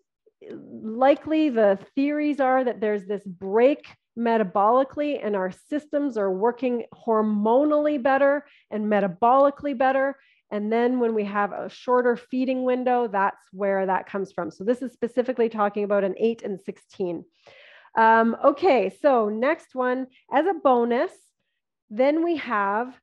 likely 0.51 1.49
the 1.49 1.79
theories 1.95 2.41
are 2.41 2.63
that 2.63 2.83
there's 2.83 3.07
this 3.07 3.25
break 3.25 3.87
metabolically 4.19 5.21
and 5.25 5.35
our 5.35 5.51
systems 5.51 6.17
are 6.17 6.31
working 6.31 6.85
hormonally 6.95 8.03
better 8.03 8.47
and 8.71 8.87
metabolically 8.87 9.77
better 9.77 10.17
and 10.55 10.73
then 10.73 11.01
when 11.01 11.15
we 11.15 11.25
have 11.25 11.53
a 11.53 11.69
shorter 11.69 12.17
feeding 12.17 12.63
window, 12.63 13.09
that's 13.09 13.45
where 13.51 13.87
that 13.87 14.07
comes 14.07 14.31
from. 14.31 14.53
So 14.53 14.63
this 14.63 14.83
is 14.83 14.93
specifically 14.93 15.49
talking 15.49 15.83
about 15.83 16.05
an 16.05 16.15
8 16.17 16.43
and 16.45 16.61
16. 16.61 17.25
Um, 17.99 18.37
okay, 18.45 18.93
so 19.03 19.29
next 19.29 19.75
one, 19.75 20.07
as 20.33 20.47
a 20.47 20.55
bonus, 20.55 21.11
then 21.91 22.23
we 22.23 22.37
have 22.37 22.95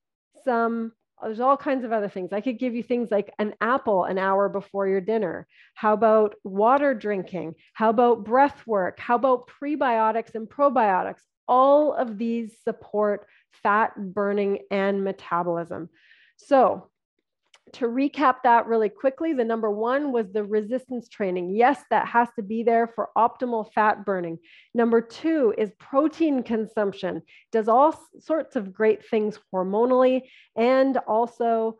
some, 0.46 0.94
there's 1.24 1.40
all 1.40 1.58
kinds 1.58 1.84
of 1.84 1.92
other 1.92 2.10
things. 2.10 2.34
I 2.34 2.42
could 2.42 2.60
give 2.60 2.76
you 2.76 2.84
things 2.84 3.10
like 3.12 3.34
an 3.40 3.54
apple 3.62 4.06
an 4.06 4.18
hour 4.18 4.50
before 4.50 4.88
your 4.88 5.02
dinner. 5.02 5.48
How 5.74 5.94
about 5.94 6.36
water 6.44 6.94
drinking? 6.94 7.56
How 7.74 7.90
about 7.90 8.26
breath 8.26 8.66
work? 8.68 9.00
How 9.00 9.16
about 9.16 9.50
prebiotics 9.62 10.36
and 10.36 10.48
probiotics? 10.48 11.22
All 11.48 11.94
of 11.94 12.18
these 12.18 12.56
support 12.64 13.28
fat 13.64 13.94
burning 13.96 14.60
and 14.70 15.04
metabolism. 15.04 15.90
So 16.38 16.91
to 17.74 17.86
recap 17.86 18.38
that 18.44 18.68
really 18.68 18.90
quickly, 18.90 19.34
the 19.34 19.46
number 19.46 19.72
one 19.72 20.12
was 20.12 20.32
the 20.32 20.44
resistance 20.44 21.08
training. 21.08 21.56
Yes, 21.56 21.82
that 21.90 22.08
has 22.08 22.28
to 22.36 22.44
be 22.44 22.64
there 22.64 22.88
for 22.88 23.10
optimal 23.18 23.72
fat 23.74 24.06
burning. 24.06 24.40
Number 24.74 25.02
two 25.02 25.54
is 25.58 25.72
protein 25.80 26.44
consumption, 26.44 27.22
does 27.52 27.68
all 27.68 28.00
sorts 28.20 28.56
of 28.56 28.74
great 28.74 29.08
things 29.08 29.40
hormonally 29.54 30.24
and 30.56 30.98
also 31.08 31.78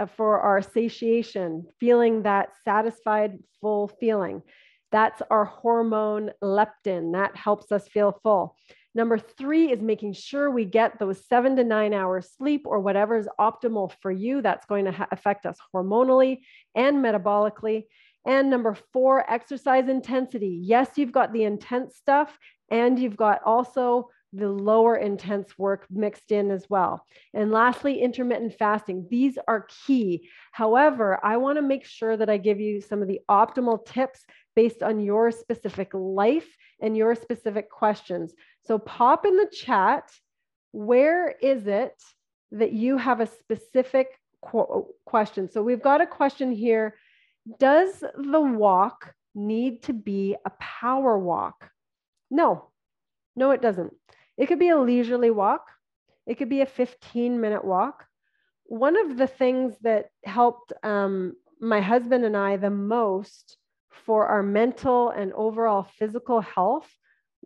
uh, 0.00 0.06
for 0.06 0.40
our 0.40 0.60
satiation, 0.60 1.66
feeling 1.78 2.22
that 2.22 2.50
satisfied, 2.64 3.38
full 3.60 3.88
feeling. 4.00 4.42
That's 4.90 5.22
our 5.30 5.44
hormone 5.44 6.30
leptin. 6.42 7.12
That 7.12 7.36
helps 7.36 7.70
us 7.70 7.88
feel 7.88 8.18
full. 8.22 8.56
Number 8.98 9.16
three 9.16 9.70
is 9.70 9.80
making 9.80 10.14
sure 10.14 10.50
we 10.50 10.64
get 10.64 10.98
those 10.98 11.24
seven 11.24 11.54
to 11.54 11.62
nine 11.62 11.94
hours 11.94 12.32
sleep 12.36 12.62
or 12.64 12.80
whatever 12.80 13.16
is 13.16 13.28
optimal 13.38 13.92
for 14.02 14.10
you. 14.10 14.42
That's 14.42 14.66
going 14.66 14.86
to 14.86 14.90
ha- 14.90 15.06
affect 15.12 15.46
us 15.46 15.56
hormonally 15.72 16.40
and 16.74 16.96
metabolically. 16.96 17.84
And 18.26 18.50
number 18.50 18.76
four, 18.92 19.24
exercise 19.30 19.88
intensity. 19.88 20.60
Yes, 20.64 20.88
you've 20.96 21.12
got 21.12 21.32
the 21.32 21.44
intense 21.44 21.94
stuff 21.94 22.36
and 22.72 22.98
you've 22.98 23.16
got 23.16 23.40
also 23.44 24.10
the 24.32 24.48
lower 24.48 24.96
intense 24.96 25.56
work 25.56 25.86
mixed 25.90 26.32
in 26.32 26.50
as 26.50 26.68
well. 26.68 27.04
And 27.32 27.52
lastly, 27.52 28.02
intermittent 28.02 28.54
fasting. 28.58 29.06
These 29.08 29.38
are 29.46 29.68
key. 29.86 30.28
However, 30.50 31.18
I 31.24 31.36
want 31.36 31.56
to 31.56 31.62
make 31.62 31.84
sure 31.84 32.16
that 32.16 32.28
I 32.28 32.36
give 32.36 32.58
you 32.58 32.80
some 32.80 33.00
of 33.00 33.06
the 33.06 33.20
optimal 33.30 33.86
tips 33.86 34.26
based 34.56 34.82
on 34.82 35.00
your 35.00 35.30
specific 35.30 35.90
life 35.94 36.56
and 36.80 36.96
your 36.96 37.14
specific 37.14 37.70
questions. 37.70 38.34
So 38.68 38.78
pop 38.78 39.24
in 39.24 39.38
the 39.38 39.46
chat 39.50 40.12
where 40.72 41.34
is 41.40 41.66
it 41.66 41.94
that 42.52 42.70
you 42.70 42.98
have 42.98 43.20
a 43.20 43.26
specific 43.26 44.08
qu- 44.44 44.84
question? 45.06 45.50
So 45.50 45.62
we've 45.62 45.82
got 45.82 46.02
a 46.02 46.06
question 46.06 46.52
here. 46.52 46.94
Does 47.58 48.00
the 48.00 48.40
walk 48.42 49.14
need 49.34 49.84
to 49.84 49.94
be 49.94 50.36
a 50.44 50.50
power 50.60 51.18
walk? 51.18 51.70
No, 52.30 52.68
no, 53.34 53.52
it 53.52 53.62
doesn't. 53.62 53.94
It 54.36 54.48
could 54.48 54.58
be 54.58 54.68
a 54.68 54.78
leisurely 54.78 55.30
walk, 55.30 55.70
it 56.26 56.34
could 56.34 56.50
be 56.50 56.60
a 56.60 56.66
15 56.66 57.40
minute 57.40 57.64
walk. 57.64 58.04
One 58.64 58.98
of 58.98 59.16
the 59.16 59.26
things 59.26 59.76
that 59.80 60.10
helped 60.26 60.74
um, 60.82 61.36
my 61.58 61.80
husband 61.80 62.26
and 62.26 62.36
I 62.36 62.58
the 62.58 62.68
most 62.68 63.56
for 63.90 64.26
our 64.26 64.42
mental 64.42 65.08
and 65.08 65.32
overall 65.32 65.84
physical 65.84 66.42
health 66.42 66.90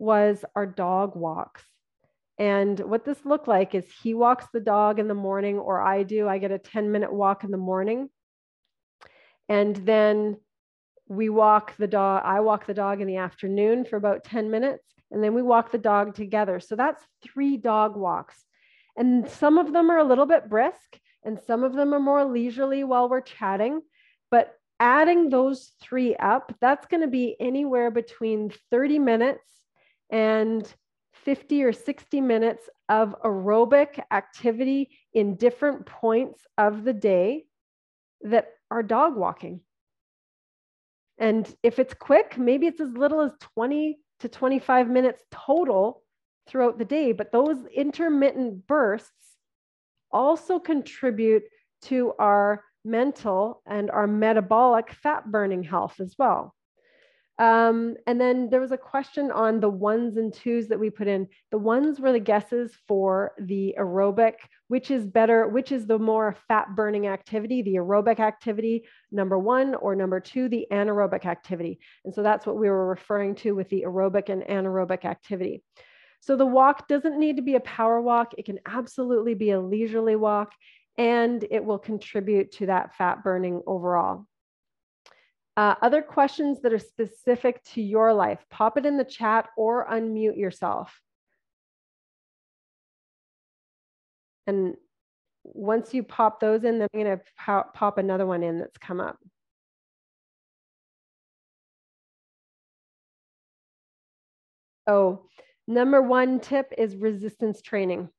was 0.03 0.43
our 0.55 0.65
dog 0.65 1.15
walks. 1.15 1.63
And 2.37 2.79
what 2.79 3.05
this 3.05 3.25
looked 3.25 3.47
like 3.47 3.73
is 3.73 3.85
he 4.03 4.13
walks 4.13 4.45
the 4.51 4.59
dog 4.59 4.99
in 4.99 5.07
the 5.07 5.13
morning, 5.13 5.57
or 5.57 5.81
I 5.81 6.03
do. 6.03 6.27
I 6.27 6.39
get 6.39 6.51
a 6.51 6.57
10 6.57 6.91
minute 6.91 7.13
walk 7.13 7.43
in 7.43 7.51
the 7.51 7.57
morning. 7.57 8.09
And 9.47 9.75
then 9.75 10.37
we 11.07 11.29
walk 11.29 11.75
the 11.77 11.87
dog, 11.87 12.23
I 12.25 12.39
walk 12.39 12.65
the 12.65 12.73
dog 12.73 13.01
in 13.01 13.07
the 13.07 13.17
afternoon 13.17 13.85
for 13.85 13.97
about 13.97 14.23
10 14.23 14.51
minutes. 14.51 14.83
And 15.11 15.23
then 15.23 15.33
we 15.33 15.41
walk 15.41 15.71
the 15.71 15.77
dog 15.77 16.15
together. 16.15 16.59
So 16.59 16.75
that's 16.75 17.03
three 17.23 17.57
dog 17.57 17.95
walks. 17.95 18.35
And 18.97 19.29
some 19.29 19.57
of 19.57 19.71
them 19.71 19.89
are 19.89 19.99
a 19.99 20.03
little 20.03 20.25
bit 20.25 20.49
brisk, 20.49 20.99
and 21.23 21.39
some 21.47 21.63
of 21.63 21.73
them 21.73 21.93
are 21.93 21.99
more 21.99 22.25
leisurely 22.25 22.83
while 22.83 23.09
we're 23.09 23.21
chatting. 23.21 23.81
But 24.31 24.53
adding 24.79 25.29
those 25.29 25.71
three 25.81 26.15
up, 26.15 26.55
that's 26.59 26.87
going 26.87 27.01
to 27.01 27.07
be 27.07 27.35
anywhere 27.39 27.91
between 27.91 28.51
30 28.71 28.99
minutes 28.99 29.62
and 30.13 30.71
50 31.25 31.63
or 31.63 31.73
60 31.73 32.21
minutes 32.21 32.69
of 32.87 33.15
aerobic 33.25 33.99
activity 34.11 34.91
in 35.13 35.35
different 35.35 35.87
points 35.87 36.45
of 36.57 36.83
the 36.83 36.93
day 36.93 37.45
that 38.21 38.49
are 38.69 38.83
dog 38.83 39.15
walking. 39.17 39.61
And 41.17 41.51
if 41.63 41.79
it's 41.79 41.95
quick, 41.95 42.37
maybe 42.37 42.67
it's 42.67 42.79
as 42.79 42.95
little 42.95 43.21
as 43.21 43.31
20 43.55 43.97
to 44.19 44.29
25 44.29 44.87
minutes 44.87 45.23
total 45.31 46.03
throughout 46.47 46.77
the 46.77 46.85
day. 46.85 47.11
But 47.11 47.31
those 47.31 47.57
intermittent 47.73 48.67
bursts 48.67 49.37
also 50.11 50.59
contribute 50.59 51.43
to 51.83 52.13
our 52.19 52.63
mental 52.85 53.63
and 53.65 53.89
our 53.89 54.05
metabolic 54.05 54.93
fat 54.93 55.31
burning 55.31 55.63
health 55.63 55.99
as 55.99 56.13
well. 56.19 56.53
Um, 57.39 57.95
and 58.05 58.21
then 58.21 58.49
there 58.51 58.61
was 58.61 58.71
a 58.71 58.77
question 58.77 59.31
on 59.31 59.59
the 59.59 59.69
ones 59.69 60.17
and 60.17 60.31
twos 60.31 60.67
that 60.67 60.79
we 60.79 60.91
put 60.91 61.07
in. 61.07 61.27
The 61.51 61.57
ones 61.57 61.99
were 61.99 62.11
the 62.11 62.19
guesses 62.19 62.73
for 62.87 63.33
the 63.39 63.75
aerobic, 63.79 64.35
which 64.67 64.91
is 64.91 65.07
better, 65.07 65.47
which 65.47 65.71
is 65.71 65.87
the 65.87 65.97
more 65.97 66.35
fat 66.47 66.75
burning 66.75 67.07
activity, 67.07 67.63
the 67.63 67.75
aerobic 67.75 68.19
activity, 68.19 68.83
number 69.11 69.39
one, 69.39 69.73
or 69.73 69.95
number 69.95 70.19
two, 70.19 70.47
the 70.47 70.67
anaerobic 70.71 71.25
activity. 71.25 71.79
And 72.05 72.13
so 72.13 72.21
that's 72.21 72.45
what 72.45 72.57
we 72.57 72.69
were 72.69 72.87
referring 72.87 73.33
to 73.35 73.53
with 73.53 73.69
the 73.69 73.83
aerobic 73.87 74.29
and 74.29 74.43
anaerobic 74.43 75.03
activity. 75.03 75.63
So 76.19 76.35
the 76.35 76.45
walk 76.45 76.87
doesn't 76.87 77.19
need 77.19 77.37
to 77.37 77.41
be 77.41 77.55
a 77.55 77.61
power 77.61 77.99
walk. 77.99 78.33
It 78.37 78.45
can 78.45 78.59
absolutely 78.65 79.33
be 79.33 79.51
a 79.51 79.59
leisurely 79.59 80.15
walk 80.15 80.53
and 80.97 81.43
it 81.49 81.65
will 81.65 81.79
contribute 81.79 82.51
to 82.53 82.67
that 82.67 82.95
fat 82.95 83.23
burning 83.23 83.61
overall. 83.65 84.27
Uh, 85.55 85.75
other 85.81 86.01
questions 86.01 86.61
that 86.61 86.73
are 86.73 86.79
specific 86.79 87.63
to 87.63 87.81
your 87.81 88.11
life, 88.13 88.43
pop 88.49 88.77
it 88.77 88.85
in 88.85 88.97
the 88.97 89.03
chat 89.03 89.49
or 89.55 89.87
unmute 89.87 90.37
yourself. 90.37 90.99
And 94.47 94.75
once 95.43 95.93
you 95.93 96.03
pop 96.03 96.39
those 96.39 96.63
in, 96.63 96.79
then 96.79 96.87
I'm 96.93 97.03
going 97.03 97.17
to 97.17 97.23
pop, 97.37 97.75
pop 97.75 97.97
another 97.97 98.25
one 98.25 98.41
in 98.43 98.59
that's 98.59 98.77
come 98.77 98.99
up. 98.99 99.17
Oh, 104.87 105.27
number 105.67 106.01
one 106.01 106.39
tip 106.39 106.73
is 106.77 106.95
resistance 106.95 107.61
training. 107.61 108.09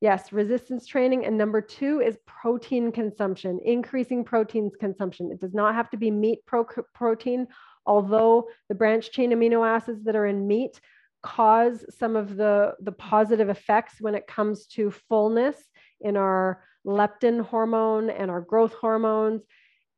Yes, 0.00 0.32
resistance 0.32 0.86
training. 0.86 1.26
And 1.26 1.36
number 1.36 1.60
two 1.60 2.00
is 2.00 2.16
protein 2.26 2.90
consumption, 2.90 3.60
increasing 3.62 4.24
proteins 4.24 4.74
consumption. 4.80 5.30
It 5.30 5.40
does 5.40 5.52
not 5.52 5.74
have 5.74 5.90
to 5.90 5.98
be 5.98 6.10
meat 6.10 6.38
pro- 6.46 6.64
protein, 6.94 7.46
although 7.84 8.48
the 8.70 8.74
branch 8.74 9.10
chain 9.10 9.32
amino 9.32 9.66
acids 9.66 10.04
that 10.04 10.16
are 10.16 10.26
in 10.26 10.46
meat 10.46 10.80
cause 11.22 11.84
some 11.98 12.16
of 12.16 12.36
the, 12.36 12.72
the 12.80 12.92
positive 12.92 13.50
effects 13.50 13.96
when 14.00 14.14
it 14.14 14.26
comes 14.26 14.66
to 14.68 14.90
fullness 14.90 15.56
in 16.00 16.16
our 16.16 16.64
leptin 16.86 17.42
hormone 17.42 18.08
and 18.08 18.30
our 18.30 18.40
growth 18.40 18.72
hormones. 18.72 19.42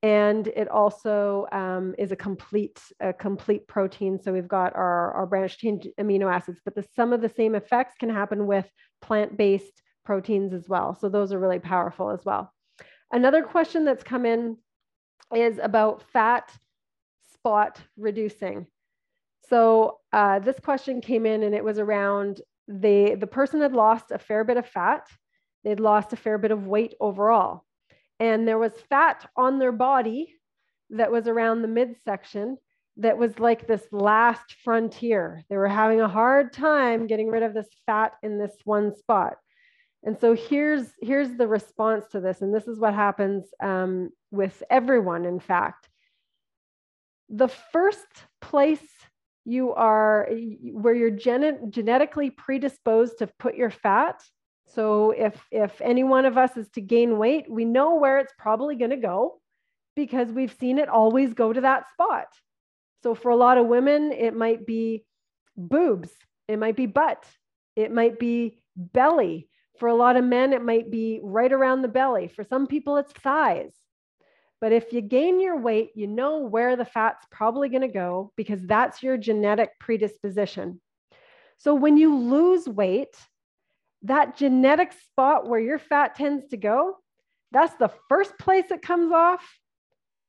And 0.02 0.48
it 0.48 0.66
also 0.66 1.46
um, 1.52 1.94
is 1.96 2.10
a 2.10 2.16
complete, 2.16 2.80
a 2.98 3.12
complete 3.12 3.68
protein. 3.68 4.20
So 4.20 4.32
we've 4.32 4.48
got 4.48 4.74
our, 4.74 5.12
our 5.12 5.26
branch 5.26 5.58
chain 5.58 5.80
amino 6.00 6.28
acids, 6.28 6.60
but 6.64 6.74
the, 6.74 6.84
some 6.96 7.12
of 7.12 7.20
the 7.20 7.28
same 7.28 7.54
effects 7.54 7.94
can 8.00 8.10
happen 8.10 8.48
with 8.48 8.68
plant-based 9.00 9.80
proteins 10.04 10.52
as 10.52 10.68
well. 10.68 10.94
So 10.94 11.08
those 11.08 11.32
are 11.32 11.38
really 11.38 11.58
powerful 11.58 12.10
as 12.10 12.24
well. 12.24 12.52
Another 13.10 13.42
question 13.42 13.84
that's 13.84 14.02
come 14.02 14.24
in 14.24 14.56
is 15.34 15.58
about 15.62 16.04
fat 16.12 16.52
spot 17.34 17.80
reducing. 17.96 18.66
So 19.48 19.98
uh, 20.12 20.38
this 20.38 20.58
question 20.60 21.00
came 21.00 21.26
in 21.26 21.42
and 21.42 21.54
it 21.54 21.64
was 21.64 21.78
around 21.78 22.40
the, 22.68 23.16
the 23.18 23.26
person 23.26 23.60
had 23.60 23.72
lost 23.72 24.10
a 24.10 24.18
fair 24.18 24.44
bit 24.44 24.56
of 24.56 24.66
fat. 24.66 25.06
They'd 25.64 25.80
lost 25.80 26.12
a 26.12 26.16
fair 26.16 26.38
bit 26.38 26.50
of 26.50 26.66
weight 26.66 26.94
overall. 27.00 27.64
And 28.18 28.46
there 28.46 28.58
was 28.58 28.72
fat 28.88 29.28
on 29.36 29.58
their 29.58 29.72
body 29.72 30.34
that 30.90 31.10
was 31.10 31.26
around 31.26 31.62
the 31.62 31.68
midsection 31.68 32.56
that 32.98 33.16
was 33.16 33.38
like 33.38 33.66
this 33.66 33.86
last 33.90 34.56
frontier. 34.64 35.44
They 35.48 35.56
were 35.56 35.68
having 35.68 36.00
a 36.00 36.08
hard 36.08 36.52
time 36.52 37.06
getting 37.06 37.28
rid 37.28 37.42
of 37.42 37.54
this 37.54 37.68
fat 37.86 38.12
in 38.22 38.38
this 38.38 38.54
one 38.64 38.94
spot. 38.94 39.36
And 40.04 40.18
so 40.18 40.34
here's, 40.34 40.86
here's 41.00 41.36
the 41.36 41.46
response 41.46 42.06
to 42.12 42.20
this. 42.20 42.42
And 42.42 42.54
this 42.54 42.66
is 42.66 42.78
what 42.78 42.94
happens 42.94 43.46
um, 43.62 44.10
with 44.30 44.62
everyone, 44.68 45.24
in 45.24 45.38
fact. 45.38 45.88
The 47.28 47.48
first 47.48 48.06
place 48.40 48.80
you 49.44 49.72
are, 49.72 50.28
where 50.72 50.94
you're 50.94 51.10
gen- 51.10 51.70
genetically 51.70 52.30
predisposed 52.30 53.18
to 53.18 53.28
put 53.38 53.54
your 53.56 53.70
fat. 53.70 54.22
So 54.66 55.10
if, 55.12 55.40
if 55.50 55.80
any 55.80 56.04
one 56.04 56.24
of 56.24 56.36
us 56.36 56.56
is 56.56 56.68
to 56.70 56.80
gain 56.80 57.18
weight, 57.18 57.46
we 57.48 57.64
know 57.64 57.96
where 57.96 58.18
it's 58.18 58.34
probably 58.38 58.76
going 58.76 58.90
to 58.90 58.96
go 58.96 59.40
because 59.94 60.28
we've 60.28 60.54
seen 60.58 60.78
it 60.78 60.88
always 60.88 61.34
go 61.34 61.52
to 61.52 61.60
that 61.60 61.90
spot. 61.90 62.26
So 63.02 63.14
for 63.14 63.30
a 63.30 63.36
lot 63.36 63.58
of 63.58 63.66
women, 63.66 64.12
it 64.12 64.34
might 64.34 64.66
be 64.66 65.04
boobs, 65.56 66.10
it 66.48 66.58
might 66.58 66.76
be 66.76 66.86
butt, 66.86 67.24
it 67.76 67.92
might 67.92 68.18
be 68.18 68.62
belly, 68.76 69.48
for 69.78 69.88
a 69.88 69.94
lot 69.94 70.16
of 70.16 70.24
men, 70.24 70.52
it 70.52 70.62
might 70.62 70.90
be 70.90 71.20
right 71.22 71.52
around 71.52 71.82
the 71.82 71.88
belly. 71.88 72.28
For 72.28 72.44
some 72.44 72.66
people, 72.66 72.96
it's 72.96 73.12
thighs. 73.12 73.72
But 74.60 74.72
if 74.72 74.92
you 74.92 75.00
gain 75.00 75.40
your 75.40 75.58
weight, 75.58 75.90
you 75.96 76.06
know 76.06 76.38
where 76.38 76.76
the 76.76 76.84
fat's 76.84 77.26
probably 77.30 77.68
going 77.68 77.82
to 77.82 77.88
go 77.88 78.32
because 78.36 78.60
that's 78.64 79.02
your 79.02 79.16
genetic 79.16 79.70
predisposition. 79.80 80.80
So 81.58 81.74
when 81.74 81.96
you 81.96 82.16
lose 82.16 82.68
weight, 82.68 83.16
that 84.02 84.36
genetic 84.36 84.92
spot 84.92 85.48
where 85.48 85.60
your 85.60 85.78
fat 85.78 86.14
tends 86.14 86.46
to 86.48 86.56
go, 86.56 86.96
that's 87.50 87.74
the 87.76 87.90
first 88.08 88.38
place 88.38 88.70
it 88.70 88.82
comes 88.82 89.12
off 89.12 89.44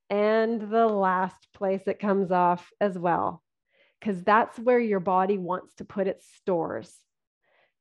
and 0.09 0.61
the 0.61 0.87
last 0.87 1.47
place 1.53 1.81
it 1.87 1.99
comes 1.99 2.31
off 2.31 2.69
as 2.81 2.97
well, 2.97 3.43
because 3.99 4.21
that's 4.23 4.57
where 4.59 4.79
your 4.79 4.99
body 4.99 5.37
wants 5.37 5.73
to 5.75 5.85
put 5.85 6.07
its 6.07 6.25
stores. 6.37 6.93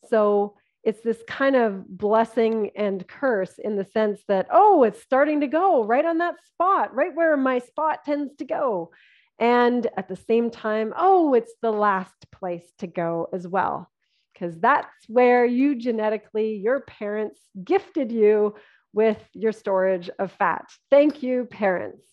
So 0.09 0.57
it's 0.84 1.00
this 1.00 1.22
kind 1.28 1.54
of 1.54 1.86
blessing 1.86 2.70
and 2.76 3.06
curse 3.06 3.58
in 3.58 3.76
the 3.76 3.84
sense 3.84 4.20
that, 4.26 4.48
oh, 4.50 4.82
it's 4.82 5.00
starting 5.00 5.40
to 5.40 5.46
go 5.46 5.84
right 5.84 6.04
on 6.04 6.18
that 6.18 6.34
spot, 6.44 6.94
right 6.94 7.14
where 7.14 7.36
my 7.36 7.60
spot 7.60 8.04
tends 8.04 8.34
to 8.36 8.44
go. 8.44 8.90
And 9.38 9.86
at 9.96 10.08
the 10.08 10.16
same 10.16 10.50
time, 10.50 10.92
oh, 10.96 11.34
it's 11.34 11.54
the 11.62 11.70
last 11.70 12.30
place 12.30 12.64
to 12.78 12.86
go 12.86 13.28
as 13.32 13.46
well, 13.46 13.90
because 14.32 14.58
that's 14.58 14.92
where 15.08 15.44
you 15.44 15.76
genetically, 15.76 16.56
your 16.56 16.80
parents 16.80 17.40
gifted 17.62 18.10
you 18.12 18.56
with 18.92 19.18
your 19.32 19.52
storage 19.52 20.10
of 20.18 20.32
fat. 20.32 20.68
Thank 20.90 21.22
you, 21.22 21.44
parents. 21.44 22.04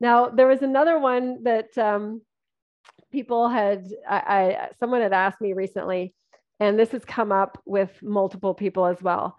Now, 0.00 0.28
there 0.28 0.46
was 0.48 0.62
another 0.62 0.98
one 0.98 1.44
that 1.44 1.76
um, 1.78 2.20
people 3.12 3.48
had, 3.48 3.86
I, 4.08 4.16
I, 4.16 4.68
someone 4.80 5.02
had 5.02 5.12
asked 5.12 5.40
me 5.40 5.52
recently, 5.52 6.14
and 6.60 6.78
this 6.78 6.92
has 6.92 7.04
come 7.04 7.32
up 7.32 7.60
with 7.64 7.90
multiple 8.02 8.54
people 8.54 8.86
as 8.86 9.02
well. 9.02 9.36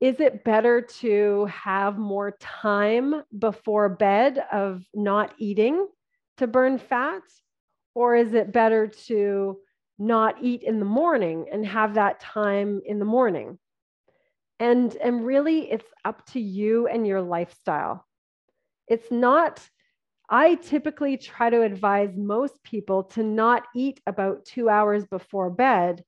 Is 0.00 0.20
it 0.20 0.44
better 0.44 0.80
to 1.00 1.46
have 1.46 1.98
more 1.98 2.36
time 2.40 3.22
before 3.38 3.88
bed 3.88 4.44
of 4.52 4.84
not 4.94 5.34
eating 5.38 5.86
to 6.38 6.46
burn 6.46 6.78
fat? 6.78 7.22
Or 7.94 8.16
is 8.16 8.34
it 8.34 8.52
better 8.52 8.88
to 9.06 9.58
not 9.98 10.36
eat 10.42 10.62
in 10.62 10.80
the 10.80 10.84
morning 10.84 11.46
and 11.52 11.64
have 11.64 11.94
that 11.94 12.20
time 12.20 12.82
in 12.84 12.98
the 12.98 13.04
morning? 13.04 13.58
And, 14.58 14.94
and 14.96 15.24
really, 15.24 15.70
it's 15.70 15.88
up 16.04 16.26
to 16.32 16.40
you 16.40 16.86
and 16.86 17.06
your 17.06 17.22
lifestyle. 17.22 18.06
It's 18.88 19.10
not, 19.10 19.60
I 20.28 20.56
typically 20.56 21.16
try 21.16 21.50
to 21.50 21.62
advise 21.62 22.16
most 22.16 22.62
people 22.62 23.04
to 23.04 23.22
not 23.22 23.64
eat 23.74 24.00
about 24.06 24.44
two 24.44 24.68
hours 24.68 25.04
before 25.06 25.50
bed, 25.50 26.04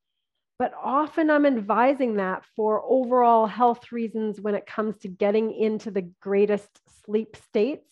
but 0.58 0.72
often 0.82 1.30
I'm 1.30 1.46
advising 1.46 2.16
that 2.16 2.44
for 2.56 2.82
overall 2.82 3.46
health 3.46 3.92
reasons 3.92 4.40
when 4.40 4.54
it 4.54 4.66
comes 4.66 4.96
to 4.98 5.08
getting 5.08 5.52
into 5.52 5.90
the 5.90 6.10
greatest 6.20 6.80
sleep 7.04 7.36
states 7.36 7.90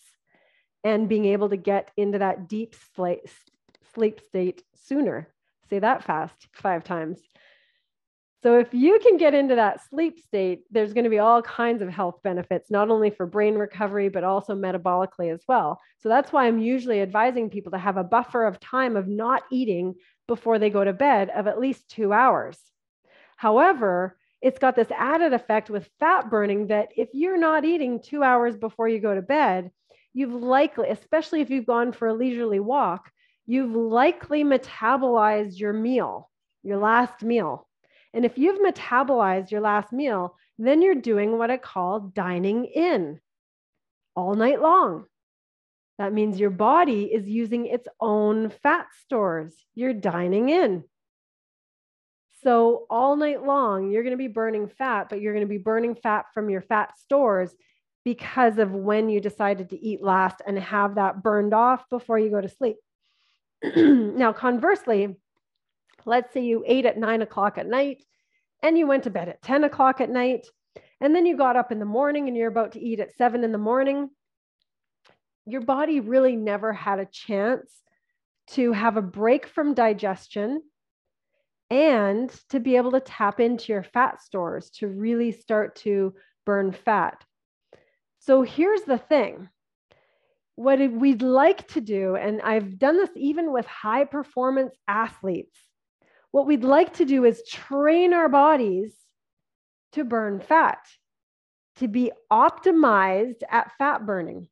and 0.83 1.09
being 1.09 1.25
able 1.25 1.49
to 1.49 1.57
get 1.57 1.91
into 1.97 2.19
that 2.19 2.47
deep 2.47 2.75
sleep 3.93 4.19
state 4.27 4.63
sooner. 4.75 5.27
Say 5.69 5.79
that 5.79 6.03
fast 6.03 6.47
five 6.53 6.83
times. 6.83 7.19
So, 8.43 8.59
if 8.59 8.75
you 8.75 8.99
can 8.99 9.17
get 9.17 9.33
into 9.33 9.55
that 9.55 9.81
sleep 9.89 10.19
state, 10.19 10.65
there's 10.69 10.93
going 10.93 11.05
to 11.05 11.09
be 11.09 11.17
all 11.17 11.41
kinds 11.41 11.81
of 11.81 11.89
health 11.89 12.21
benefits, 12.23 12.69
not 12.69 12.91
only 12.91 13.09
for 13.09 13.25
brain 13.25 13.55
recovery, 13.55 14.07
but 14.07 14.23
also 14.23 14.55
metabolically 14.55 15.33
as 15.33 15.41
well. 15.47 15.81
So, 15.97 16.09
that's 16.09 16.31
why 16.31 16.45
I'm 16.45 16.59
usually 16.59 17.01
advising 17.01 17.49
people 17.49 17.71
to 17.71 17.79
have 17.79 17.97
a 17.97 18.03
buffer 18.03 18.45
of 18.45 18.59
time 18.59 18.95
of 18.95 19.07
not 19.07 19.41
eating 19.51 19.95
before 20.27 20.59
they 20.59 20.69
go 20.69 20.83
to 20.83 20.93
bed 20.93 21.29
of 21.29 21.47
at 21.47 21.59
least 21.59 21.89
two 21.89 22.13
hours. 22.13 22.57
However, 23.37 24.17
it's 24.41 24.59
got 24.59 24.75
this 24.75 24.91
added 24.91 25.33
effect 25.33 25.69
with 25.69 25.89
fat 25.99 26.29
burning 26.29 26.67
that 26.67 26.89
if 26.95 27.09
you're 27.13 27.37
not 27.37 27.65
eating 27.65 28.01
two 28.01 28.23
hours 28.23 28.55
before 28.55 28.87
you 28.87 28.99
go 28.99 29.15
to 29.15 29.21
bed, 29.21 29.71
you've 30.13 30.33
likely, 30.33 30.89
especially 30.89 31.41
if 31.41 31.49
you've 31.49 31.65
gone 31.65 31.91
for 31.91 32.07
a 32.07 32.13
leisurely 32.13 32.59
walk, 32.59 33.11
you've 33.45 33.75
likely 33.75 34.43
metabolized 34.43 35.59
your 35.59 35.73
meal, 35.73 36.29
your 36.63 36.77
last 36.77 37.23
meal. 37.23 37.67
And 38.13 38.23
if 38.25 38.37
you've 38.37 38.59
metabolized 38.59 39.51
your 39.51 39.61
last 39.61 39.91
meal, 39.91 40.37
then 40.57 40.81
you're 40.81 40.95
doing 40.95 41.37
what 41.37 41.51
I 41.51 41.57
call 41.57 41.99
dining 41.99 42.65
in 42.65 43.19
all 44.15 44.35
night 44.35 44.61
long. 44.61 45.05
That 45.97 46.13
means 46.13 46.39
your 46.39 46.49
body 46.49 47.05
is 47.05 47.27
using 47.27 47.67
its 47.67 47.87
own 47.99 48.49
fat 48.49 48.87
stores. 49.03 49.55
You're 49.73 49.93
dining 49.93 50.49
in. 50.49 50.83
So, 52.43 52.85
all 52.89 53.15
night 53.15 53.43
long, 53.43 53.89
you're 53.89 54.03
going 54.03 54.11
to 54.11 54.17
be 54.17 54.27
burning 54.27 54.67
fat, 54.67 55.07
but 55.09 55.19
you're 55.19 55.33
going 55.33 55.45
to 55.45 55.49
be 55.49 55.57
burning 55.57 55.95
fat 55.95 56.25
from 56.33 56.49
your 56.49 56.61
fat 56.61 56.97
stores 56.99 57.55
because 58.03 58.59
of 58.59 58.71
when 58.71 59.09
you 59.09 59.19
decided 59.19 59.69
to 59.69 59.79
eat 59.79 60.03
last 60.03 60.41
and 60.45 60.59
have 60.59 60.95
that 60.95 61.23
burned 61.23 61.53
off 61.53 61.89
before 61.89 62.19
you 62.19 62.29
go 62.29 62.39
to 62.39 62.49
sleep. 62.49 62.77
now, 63.75 64.31
conversely, 64.31 65.15
let's 66.05 66.31
say 66.33 66.41
you 66.41 66.63
ate 66.67 66.85
at 66.85 66.99
nine 66.99 67.23
o'clock 67.23 67.57
at 67.57 67.67
night 67.67 68.03
and 68.61 68.77
you 68.77 68.85
went 68.85 69.03
to 69.03 69.09
bed 69.09 69.29
at 69.29 69.41
10 69.41 69.63
o'clock 69.63 70.01
at 70.01 70.09
night, 70.09 70.45
and 71.01 71.15
then 71.15 71.25
you 71.25 71.35
got 71.35 71.55
up 71.55 71.71
in 71.71 71.79
the 71.79 71.85
morning 71.85 72.27
and 72.27 72.37
you're 72.37 72.47
about 72.47 72.73
to 72.73 72.79
eat 72.79 72.99
at 72.99 73.15
seven 73.15 73.43
in 73.43 73.51
the 73.51 73.57
morning, 73.57 74.09
your 75.45 75.61
body 75.61 75.99
really 75.99 76.35
never 76.35 76.73
had 76.73 76.99
a 76.99 77.05
chance 77.05 77.71
to 78.47 78.71
have 78.71 78.97
a 78.97 79.01
break 79.01 79.47
from 79.47 79.73
digestion 79.73 80.61
and 81.69 82.29
to 82.49 82.59
be 82.59 82.75
able 82.75 82.91
to 82.91 82.99
tap 82.99 83.39
into 83.39 83.71
your 83.71 83.83
fat 83.83 84.21
stores 84.21 84.69
to 84.69 84.87
really 84.87 85.31
start 85.31 85.75
to 85.77 86.13
burn 86.45 86.71
fat. 86.71 87.23
So 88.19 88.43
here's 88.43 88.83
the 88.83 88.97
thing 88.97 89.49
what 90.55 90.79
we'd 90.79 91.21
like 91.21 91.67
to 91.69 91.81
do, 91.81 92.15
and 92.15 92.41
I've 92.41 92.79
done 92.79 92.97
this 92.97 93.09
even 93.15 93.51
with 93.51 93.65
high 93.65 94.05
performance 94.05 94.73
athletes, 94.87 95.57
what 96.31 96.47
we'd 96.47 96.63
like 96.63 96.93
to 96.93 97.05
do 97.05 97.25
is 97.25 97.43
train 97.47 98.13
our 98.13 98.29
bodies 98.29 98.95
to 99.93 100.05
burn 100.05 100.39
fat, 100.39 100.79
to 101.77 101.87
be 101.87 102.11
optimized 102.31 103.41
at 103.49 103.73
fat 103.77 104.05
burning. 104.05 104.47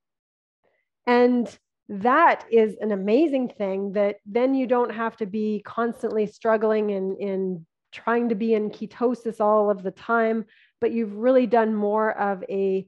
And 1.05 1.47
that 1.89 2.45
is 2.51 2.75
an 2.79 2.91
amazing 2.91 3.49
thing 3.49 3.93
that 3.93 4.17
then 4.25 4.55
you 4.55 4.67
don't 4.67 4.91
have 4.91 5.17
to 5.17 5.25
be 5.25 5.61
constantly 5.65 6.25
struggling 6.25 6.91
and 6.91 7.17
in, 7.17 7.27
in 7.27 7.65
trying 7.91 8.29
to 8.29 8.35
be 8.35 8.53
in 8.53 8.69
ketosis 8.69 9.39
all 9.39 9.69
of 9.69 9.83
the 9.83 9.91
time, 9.91 10.45
but 10.81 10.91
you've 10.91 11.15
really 11.15 11.45
done 11.45 11.75
more 11.75 12.11
of 12.17 12.43
a 12.49 12.87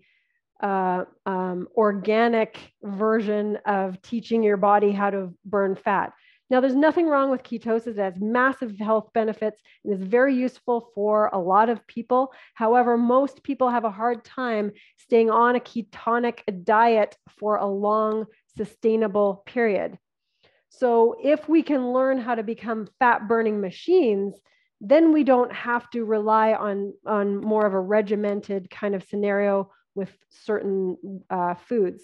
uh, 0.62 1.04
um, 1.26 1.68
organic 1.76 2.58
version 2.82 3.58
of 3.66 4.02
teaching 4.02 4.42
your 4.42 4.58
body 4.58 4.92
how 4.92 5.10
to 5.10 5.34
burn 5.46 5.76
fat. 5.76 6.14
Now, 6.50 6.62
there's 6.62 6.76
nothing 6.76 7.08
wrong 7.08 7.32
with 7.32 7.42
ketosis. 7.42 7.88
It 7.88 7.98
has 7.98 8.20
massive 8.20 8.78
health 8.78 9.10
benefits 9.14 9.60
and 9.84 9.94
is 9.94 10.04
very 10.04 10.36
useful 10.36 10.92
for 10.94 11.30
a 11.34 11.40
lot 11.40 11.70
of 11.70 11.86
people. 11.88 12.34
However, 12.54 12.98
most 12.98 13.42
people 13.42 13.70
have 13.70 13.84
a 13.84 13.92
hard 13.92 14.24
time 14.24 14.72
staying 14.98 15.32
on 15.32 15.56
a 15.56 15.60
ketonic 15.60 16.42
diet 16.64 17.18
for 17.40 17.58
a 17.58 17.66
long, 17.66 18.26
sustainable 18.56 19.44
period. 19.48 19.98
So, 20.70 21.16
if 21.24 21.50
we 21.50 21.64
can 21.64 21.94
learn 21.94 22.20
how 22.20 22.36
to 22.36 22.44
become 22.44 22.90
fat 23.00 23.28
burning 23.28 23.60
machines, 23.60 24.36
then 24.82 25.14
we 25.14 25.24
don't 25.24 25.52
have 25.54 25.90
to 25.92 26.04
rely 26.04 26.54
on, 26.54 26.94
on 27.08 27.38
more 27.38 27.66
of 27.66 27.74
a 27.74 27.80
regimented 27.80 28.70
kind 28.70 28.94
of 28.94 29.04
scenario 29.04 29.72
with 29.96 30.12
certain 30.30 30.98
uh, 31.30 31.56
foods. 31.56 32.04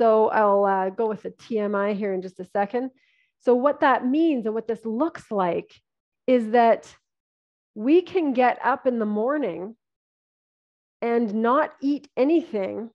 So 0.00 0.28
I'll 0.28 0.64
uh, 0.64 0.88
go 0.88 1.08
with 1.08 1.24
the 1.24 1.30
TMI 1.30 1.94
here 1.94 2.14
in 2.14 2.22
just 2.22 2.40
a 2.40 2.46
second. 2.46 2.90
So, 3.40 3.54
what 3.54 3.80
that 3.80 4.06
means 4.06 4.46
and 4.46 4.54
what 4.54 4.66
this 4.66 4.82
looks 4.86 5.30
like 5.30 5.74
is 6.26 6.52
that 6.52 6.90
we 7.74 8.00
can 8.00 8.32
get 8.32 8.58
up 8.64 8.86
in 8.86 8.98
the 8.98 9.04
morning 9.04 9.76
and 11.02 11.34
not 11.34 11.72
eat 11.82 12.08
anything 12.16 12.88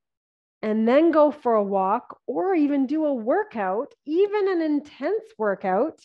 and 0.64 0.88
then 0.88 1.12
go 1.12 1.30
for 1.30 1.54
a 1.54 1.64
walk 1.64 2.18
or 2.26 2.56
even 2.56 2.88
do 2.88 3.06
a 3.06 3.14
workout, 3.14 3.94
even 4.08 4.50
an 4.50 4.64
intense 4.64 5.26
workout. 5.38 6.00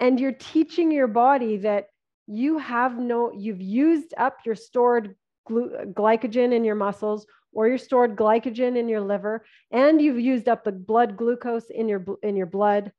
And 0.00 0.18
you're 0.18 0.32
teaching 0.32 0.90
your 0.90 1.06
body 1.06 1.58
that 1.58 1.86
you 2.26 2.58
have 2.58 2.98
no, 2.98 3.30
you've 3.32 3.62
used 3.62 4.12
up 4.16 4.38
your 4.44 4.56
stored 4.56 5.14
glycogen 5.48 6.52
in 6.52 6.64
your 6.64 6.74
muscles 6.74 7.26
or 7.52 7.68
your 7.68 7.78
stored 7.78 8.16
glycogen 8.16 8.76
in 8.76 8.88
your 8.88 9.00
liver 9.00 9.44
and 9.70 10.00
you've 10.00 10.20
used 10.20 10.48
up 10.48 10.64
the 10.64 10.72
blood 10.72 11.16
glucose 11.16 11.70
in 11.70 11.88
your 11.88 12.04
in 12.22 12.36
your 12.36 12.46
blood. 12.46 12.92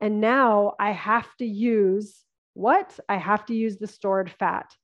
And 0.00 0.20
now 0.20 0.74
i 0.78 0.92
have 0.92 1.28
to 1.36 1.46
use 1.46 2.24
what? 2.54 2.98
I 3.08 3.16
have 3.16 3.46
to 3.46 3.54
use 3.54 3.76
the 3.76 3.86
stored 3.86 4.30
fat. 4.30 4.74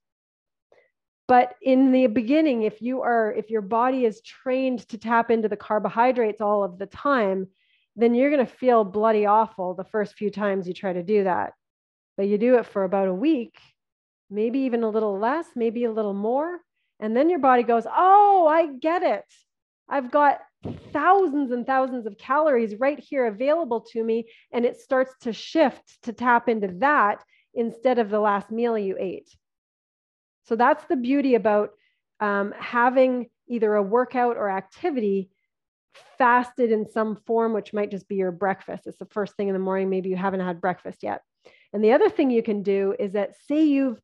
But 1.27 1.55
in 1.63 1.93
the 1.93 2.07
beginning 2.07 2.63
if 2.63 2.83
you 2.83 3.03
are 3.03 3.33
if 3.33 3.51
your 3.51 3.63
body 3.63 4.05
is 4.05 4.21
trained 4.23 4.87
to 4.89 4.99
tap 4.99 5.31
into 5.31 5.49
the 5.49 5.57
carbohydrates 5.57 6.41
all 6.41 6.65
of 6.65 6.79
the 6.79 6.87
time 6.87 7.49
then 7.97 8.15
you're 8.15 8.31
going 8.31 8.45
to 8.45 8.53
feel 8.53 8.83
bloody 8.83 9.25
awful 9.25 9.73
the 9.73 9.85
first 9.85 10.15
few 10.15 10.29
times 10.29 10.67
you 10.67 10.75
try 10.75 10.93
to 10.93 11.03
do 11.03 11.25
that. 11.25 11.53
But 12.17 12.27
you 12.27 12.39
do 12.39 12.59
it 12.59 12.67
for 12.67 12.85
about 12.85 13.09
a 13.09 13.15
week 13.15 13.57
maybe 14.31 14.61
even 14.61 14.83
a 14.83 14.89
little 14.89 15.19
less 15.19 15.47
maybe 15.55 15.85
a 15.85 15.93
little 15.93 16.15
more 16.15 16.59
and 17.01 17.17
then 17.17 17.31
your 17.31 17.39
body 17.39 17.63
goes, 17.63 17.87
Oh, 17.87 18.47
I 18.49 18.67
get 18.67 19.03
it. 19.03 19.25
I've 19.89 20.11
got 20.11 20.41
thousands 20.93 21.51
and 21.51 21.67
thousands 21.67 22.07
of 22.07 22.17
calories 22.17 22.77
right 22.77 22.99
here 22.99 23.27
available 23.27 23.83
to 23.93 24.03
me. 24.03 24.27
And 24.53 24.65
it 24.65 24.81
starts 24.81 25.13
to 25.23 25.33
shift 25.33 26.03
to 26.03 26.13
tap 26.13 26.49
into 26.49 26.69
that 26.79 27.23
instead 27.55 27.99
of 27.99 28.11
the 28.11 28.21
last 28.21 28.51
meal 28.51 28.79
you 28.79 28.97
ate. 28.99 29.29
So 30.45 30.57
that's 30.57 30.85
the 30.87 30.97
beauty 30.97 31.35
about 31.35 31.71
um, 32.21 32.55
having 32.59 33.29
either 33.49 33.75
a 33.75 33.83
workout 33.83 34.37
or 34.37 34.51
activity 34.51 35.31
fasted 36.19 36.73
in 36.73 36.91
some 36.91 37.17
form, 37.27 37.53
which 37.53 37.73
might 37.73 37.91
just 37.91 38.09
be 38.09 38.17
your 38.17 38.33
breakfast. 38.33 38.87
It's 38.87 38.99
the 38.99 39.07
first 39.07 39.37
thing 39.37 39.49
in 39.49 39.55
the 39.55 39.61
morning. 39.61 39.91
Maybe 39.91 40.09
you 40.09 40.17
haven't 40.17 40.41
had 40.41 40.61
breakfast 40.61 41.03
yet. 41.03 41.23
And 41.73 41.85
the 41.85 41.93
other 41.93 42.09
thing 42.09 42.31
you 42.31 42.43
can 42.43 42.63
do 42.63 42.95
is 42.99 43.13
that, 43.13 43.35
say 43.47 43.65
you've 43.65 44.01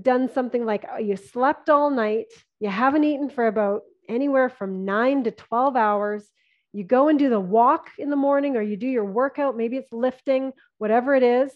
done 0.00 0.30
something 0.32 0.64
like 0.64 0.84
uh, 0.92 0.98
you 0.98 1.16
slept 1.16 1.68
all 1.70 1.90
night, 1.90 2.26
you 2.60 2.68
haven't 2.68 3.04
eaten 3.04 3.28
for 3.28 3.46
about 3.46 3.82
anywhere 4.08 4.48
from 4.48 4.84
nine 4.84 5.24
to 5.24 5.30
12 5.30 5.76
hours. 5.76 6.28
You 6.72 6.84
go 6.84 7.08
and 7.08 7.18
do 7.18 7.28
the 7.28 7.40
walk 7.40 7.90
in 7.98 8.10
the 8.10 8.16
morning 8.16 8.56
or 8.56 8.62
you 8.62 8.76
do 8.76 8.86
your 8.86 9.04
workout, 9.04 9.56
maybe 9.56 9.76
it's 9.76 9.92
lifting, 9.92 10.52
whatever 10.78 11.14
it 11.14 11.22
is. 11.22 11.52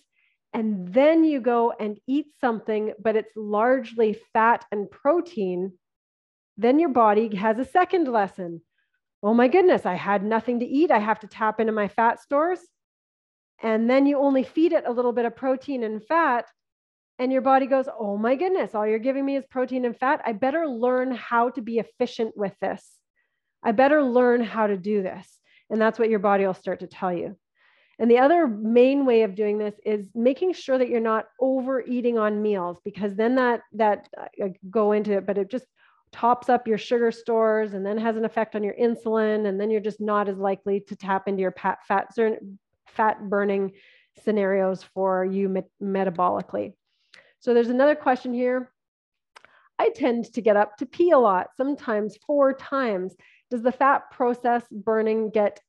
And 0.52 0.92
then 0.92 1.24
you 1.24 1.40
go 1.40 1.72
and 1.78 1.98
eat 2.06 2.26
something, 2.40 2.92
but 3.02 3.16
it's 3.16 3.32
largely 3.36 4.18
fat 4.32 4.64
and 4.70 4.90
protein. 4.90 5.72
Then 6.56 6.78
your 6.78 6.88
body 6.90 7.34
has 7.36 7.58
a 7.58 7.64
second 7.64 8.08
lesson. 8.08 8.62
oh 9.22 9.34
my 9.34 9.48
goodness, 9.48 9.84
I 9.84 9.94
had 9.94 10.22
nothing 10.24 10.60
to 10.60 10.66
eat. 10.66 10.90
I 10.90 10.98
have 10.98 11.20
to 11.20 11.26
tap 11.26 11.60
into 11.60 11.72
my 11.72 11.88
fat 11.88 12.20
stores. 12.20 12.60
And 13.62 13.88
then 13.88 14.06
you 14.06 14.18
only 14.18 14.44
feed 14.44 14.72
it 14.72 14.84
a 14.86 14.92
little 14.92 15.12
bit 15.12 15.24
of 15.24 15.34
protein 15.34 15.82
and 15.82 16.04
fat. 16.04 16.46
And 17.18 17.32
your 17.32 17.42
body 17.42 17.66
goes, 17.66 17.86
oh 17.98 18.18
my 18.18 18.34
goodness, 18.34 18.74
all 18.74 18.86
you're 18.86 18.98
giving 18.98 19.24
me 19.24 19.36
is 19.36 19.44
protein 19.46 19.84
and 19.84 19.96
fat. 19.96 20.20
I 20.24 20.32
better 20.32 20.66
learn 20.66 21.12
how 21.12 21.50
to 21.50 21.62
be 21.62 21.78
efficient 21.78 22.36
with 22.36 22.52
this. 22.60 22.86
I 23.62 23.72
better 23.72 24.02
learn 24.02 24.42
how 24.42 24.66
to 24.66 24.76
do 24.76 25.02
this. 25.02 25.26
And 25.70 25.80
that's 25.80 25.98
what 25.98 26.10
your 26.10 26.18
body 26.18 26.46
will 26.46 26.54
start 26.54 26.80
to 26.80 26.86
tell 26.86 27.12
you. 27.12 27.36
And 27.98 28.10
the 28.10 28.18
other 28.18 28.46
main 28.46 29.06
way 29.06 29.22
of 29.22 29.34
doing 29.34 29.56
this 29.56 29.74
is 29.84 30.10
making 30.14 30.52
sure 30.52 30.76
that 30.76 30.90
you're 30.90 31.00
not 31.00 31.26
overeating 31.40 32.18
on 32.18 32.42
meals 32.42 32.78
because 32.84 33.14
then 33.16 33.36
that 33.36 33.62
that 33.72 34.08
uh, 34.20 34.48
go 34.68 34.92
into 34.92 35.12
it, 35.12 35.26
but 35.26 35.38
it 35.38 35.50
just 35.50 35.64
tops 36.12 36.48
up 36.48 36.68
your 36.68 36.78
sugar 36.78 37.10
stores 37.10 37.72
and 37.72 37.84
then 37.84 37.96
has 37.96 38.16
an 38.16 38.24
effect 38.26 38.54
on 38.54 38.62
your 38.62 38.74
insulin, 38.74 39.46
and 39.46 39.58
then 39.58 39.70
you're 39.70 39.80
just 39.80 40.00
not 40.00 40.28
as 40.28 40.36
likely 40.36 40.80
to 40.80 40.94
tap 40.94 41.26
into 41.26 41.40
your 41.40 41.52
fat 41.52 41.78
fat 42.86 43.28
burning 43.30 43.72
scenarios 44.22 44.82
for 44.94 45.24
you 45.24 45.48
met- 45.48 45.70
metabolically. 45.82 46.74
So 47.46 47.54
there's 47.54 47.68
another 47.68 47.94
question 47.94 48.34
here. 48.34 48.72
I 49.78 49.90
tend 49.90 50.24
to 50.32 50.40
get 50.40 50.56
up 50.56 50.78
to 50.78 50.84
pee 50.84 51.12
a 51.12 51.18
lot, 51.18 51.50
sometimes 51.56 52.16
four 52.26 52.52
times. 52.52 53.14
Does 53.52 53.62
the 53.62 53.70
fat 53.70 54.10
process 54.10 54.64
burning 54.68 55.30
get 55.30 55.60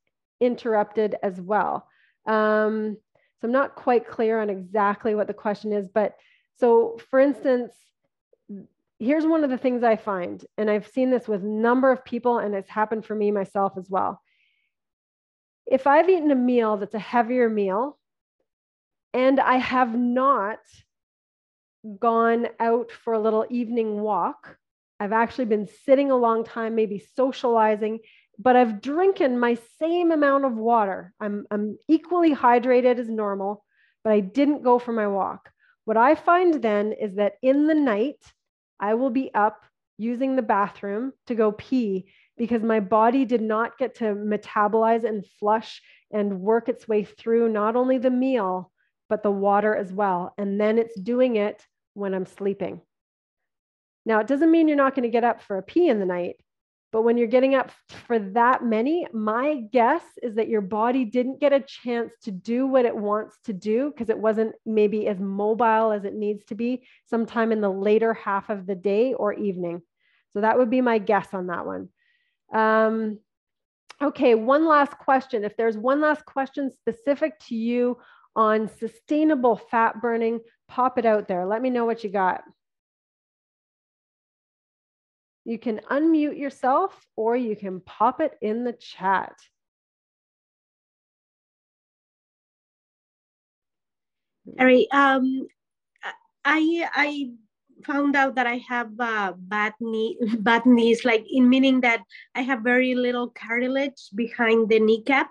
interrupted 0.41 1.17
as 1.21 1.39
well? 1.39 1.87
Um, 2.25 2.97
so 3.39 3.45
I'm 3.45 3.51
not 3.51 3.75
quite 3.75 4.07
clear 4.07 4.41
on 4.41 4.49
exactly 4.49 5.13
what 5.13 5.27
the 5.27 5.35
question 5.35 5.71
is, 5.71 5.87
but 5.87 6.15
so 6.55 6.97
for 7.11 7.19
instance, 7.19 7.71
here's 8.97 9.27
one 9.27 9.43
of 9.43 9.51
the 9.51 9.57
things 9.59 9.83
I 9.83 9.97
find, 9.97 10.43
and 10.57 10.71
I've 10.71 10.87
seen 10.87 11.11
this 11.11 11.27
with 11.27 11.43
number 11.43 11.91
of 11.91 12.03
people, 12.03 12.39
and 12.39 12.55
it's 12.55 12.71
happened 12.71 13.05
for 13.05 13.13
me 13.13 13.29
myself 13.29 13.73
as 13.77 13.87
well. 13.87 14.19
If 15.67 15.85
I've 15.85 16.09
eaten 16.09 16.31
a 16.31 16.35
meal 16.35 16.77
that's 16.77 16.95
a 16.95 16.99
heavier 16.99 17.51
meal, 17.51 17.99
and 19.13 19.39
I 19.39 19.57
have 19.57 19.95
not 19.95 20.57
gone 21.99 22.47
out 22.59 22.91
for 22.91 23.13
a 23.13 23.19
little 23.19 23.45
evening 23.49 24.01
walk, 24.01 24.57
I've 24.99 25.13
actually 25.13 25.45
been 25.45 25.67
sitting 25.85 26.11
a 26.11 26.17
long 26.17 26.43
time, 26.43 26.75
maybe 26.75 27.05
socializing, 27.15 27.99
but 28.39 28.55
I've 28.55 28.81
drinking 28.81 29.39
my 29.39 29.57
same 29.79 30.11
amount 30.11 30.45
of 30.45 30.53
water. 30.53 31.13
I'm, 31.19 31.45
I'm 31.51 31.77
equally 31.87 32.35
hydrated 32.35 32.97
as 32.97 33.09
normal, 33.09 33.63
but 34.03 34.13
I 34.13 34.19
didn't 34.19 34.63
go 34.63 34.79
for 34.79 34.91
my 34.91 35.07
walk. 35.07 35.49
What 35.85 35.97
I 35.97 36.15
find 36.15 36.61
then 36.61 36.93
is 36.93 37.15
that 37.15 37.33
in 37.41 37.67
the 37.67 37.75
night, 37.75 38.21
I 38.79 38.95
will 38.95 39.09
be 39.09 39.33
up 39.33 39.63
using 39.97 40.35
the 40.35 40.41
bathroom 40.41 41.13
to 41.27 41.35
go 41.35 41.51
pee 41.51 42.07
because 42.37 42.61
my 42.61 42.79
body 42.79 43.25
did 43.25 43.41
not 43.41 43.77
get 43.77 43.95
to 43.95 44.13
metabolize 44.13 45.03
and 45.03 45.25
flush 45.39 45.81
and 46.11 46.41
work 46.41 46.69
its 46.69 46.87
way 46.87 47.03
through 47.03 47.49
not 47.49 47.75
only 47.75 47.97
the 47.97 48.11
meal, 48.11 48.71
but 49.09 49.23
the 49.23 49.31
water 49.31 49.75
as 49.75 49.91
well. 49.91 50.33
And 50.37 50.59
then 50.59 50.77
it's 50.77 50.99
doing 50.99 51.35
it 51.35 51.65
when 51.93 52.13
I'm 52.13 52.25
sleeping. 52.25 52.81
Now, 54.05 54.19
it 54.19 54.27
doesn't 54.27 54.51
mean 54.51 54.67
you're 54.67 54.77
not 54.77 54.95
going 54.95 55.03
to 55.03 55.09
get 55.09 55.23
up 55.23 55.41
for 55.41 55.57
a 55.57 55.63
pee 55.63 55.89
in 55.89 55.99
the 55.99 56.05
night, 56.05 56.37
but 56.93 57.01
when 57.01 57.17
you're 57.17 57.27
getting 57.27 57.55
up 57.55 57.71
for 58.05 58.17
that 58.17 58.63
many, 58.63 59.05
my 59.11 59.61
guess 59.73 60.03
is 60.23 60.35
that 60.35 60.47
your 60.47 60.61
body 60.61 61.03
didn't 61.03 61.41
get 61.41 61.51
a 61.51 61.59
chance 61.59 62.13
to 62.23 62.31
do 62.31 62.65
what 62.65 62.85
it 62.85 62.95
wants 62.95 63.37
to 63.45 63.53
do 63.53 63.91
because 63.91 64.09
it 64.09 64.17
wasn't 64.17 64.55
maybe 64.65 65.07
as 65.07 65.19
mobile 65.19 65.91
as 65.91 66.05
it 66.05 66.13
needs 66.13 66.45
to 66.45 66.55
be 66.55 66.83
sometime 67.05 67.51
in 67.51 67.59
the 67.59 67.69
later 67.69 68.13
half 68.13 68.49
of 68.49 68.65
the 68.65 68.75
day 68.75 69.13
or 69.13 69.33
evening. 69.33 69.81
So 70.31 70.41
that 70.41 70.57
would 70.57 70.69
be 70.69 70.81
my 70.81 70.97
guess 70.97 71.33
on 71.33 71.47
that 71.47 71.65
one. 71.65 71.89
Um, 72.53 73.19
okay, 74.01 74.35
one 74.35 74.65
last 74.65 74.97
question. 74.97 75.43
If 75.43 75.57
there's 75.57 75.77
one 75.77 75.99
last 75.99 76.25
question 76.25 76.71
specific 76.71 77.37
to 77.47 77.55
you 77.55 77.97
on 78.37 78.69
sustainable 78.69 79.57
fat 79.57 79.99
burning, 79.99 80.39
pop 80.67 80.99
it 80.99 81.05
out 81.05 81.27
there. 81.27 81.45
Let 81.45 81.61
me 81.61 81.71
know 81.71 81.85
what 81.85 82.03
you 82.03 82.11
got. 82.11 82.43
You 85.43 85.57
can 85.57 85.81
unmute 85.89 86.37
yourself 86.37 86.93
or 87.15 87.35
you 87.35 87.55
can 87.55 87.81
pop 87.81 88.21
it 88.21 88.37
in 88.41 88.63
the 88.63 88.73
chat. 88.73 89.33
Harry, 94.57 94.87
um, 94.91 95.47
I 96.45 96.87
I 96.93 97.31
found 97.83 98.15
out 98.15 98.35
that 98.35 98.47
I 98.47 98.61
have 98.69 98.91
uh, 98.99 99.33
bad 99.35 99.73
knee, 99.79 100.17
bad 100.39 100.65
knees, 100.65 101.03
like 101.03 101.25
in 101.29 101.49
meaning 101.49 101.81
that 101.81 102.03
I 102.35 102.41
have 102.41 102.61
very 102.61 102.93
little 102.95 103.29
cartilage 103.29 104.09
behind 104.15 104.69
the 104.69 104.79
kneecap, 104.79 105.29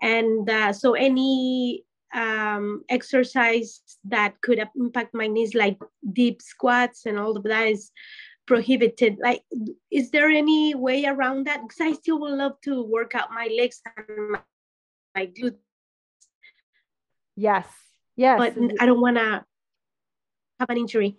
and 0.00 0.48
uh, 0.50 0.72
so 0.72 0.94
any 0.94 1.84
um, 2.14 2.84
exercise 2.88 3.80
that 4.04 4.40
could 4.40 4.60
impact 4.76 5.14
my 5.14 5.26
knees, 5.26 5.54
like 5.54 5.78
deep 6.12 6.42
squats 6.42 7.06
and 7.06 7.18
all 7.18 7.36
of 7.36 7.44
that, 7.44 7.68
is 7.68 7.90
prohibited. 8.46 9.18
Like 9.22 9.42
is 9.90 10.10
there 10.10 10.28
any 10.28 10.74
way 10.74 11.04
around 11.04 11.46
that? 11.46 11.62
Because 11.62 11.80
i 11.80 11.92
still 11.92 12.20
would 12.20 12.32
love 12.32 12.60
to 12.62 12.82
work 12.82 13.14
out 13.14 13.30
my 13.30 13.48
legs 13.56 13.80
and 13.96 14.30
my, 14.30 14.40
my 15.14 15.26
glutes. 15.26 15.58
Yes. 17.36 17.66
Yes. 18.16 18.38
But 18.38 18.56
i 18.80 18.86
don't 18.86 19.00
want 19.00 19.16
to 19.16 19.44
have 20.58 20.70
an 20.70 20.78
injury. 20.78 21.16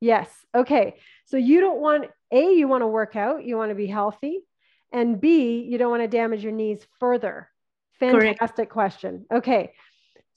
Yes. 0.00 0.28
Okay. 0.54 0.96
So 1.26 1.36
you 1.36 1.60
don't 1.60 1.80
want 1.80 2.10
a 2.32 2.54
you 2.54 2.66
want 2.66 2.82
to 2.82 2.88
work 2.88 3.14
out 3.14 3.44
you 3.44 3.56
want 3.56 3.70
to 3.70 3.74
be 3.74 3.86
healthy 3.86 4.40
and 4.90 5.20
b 5.20 5.62
you 5.62 5.78
don't 5.78 5.90
want 5.90 6.02
to 6.02 6.08
damage 6.08 6.42
your 6.42 6.52
knees 6.52 6.84
further. 6.98 7.48
Fantastic 8.00 8.68
Correct. 8.68 8.72
question. 8.72 9.26
Okay 9.32 9.72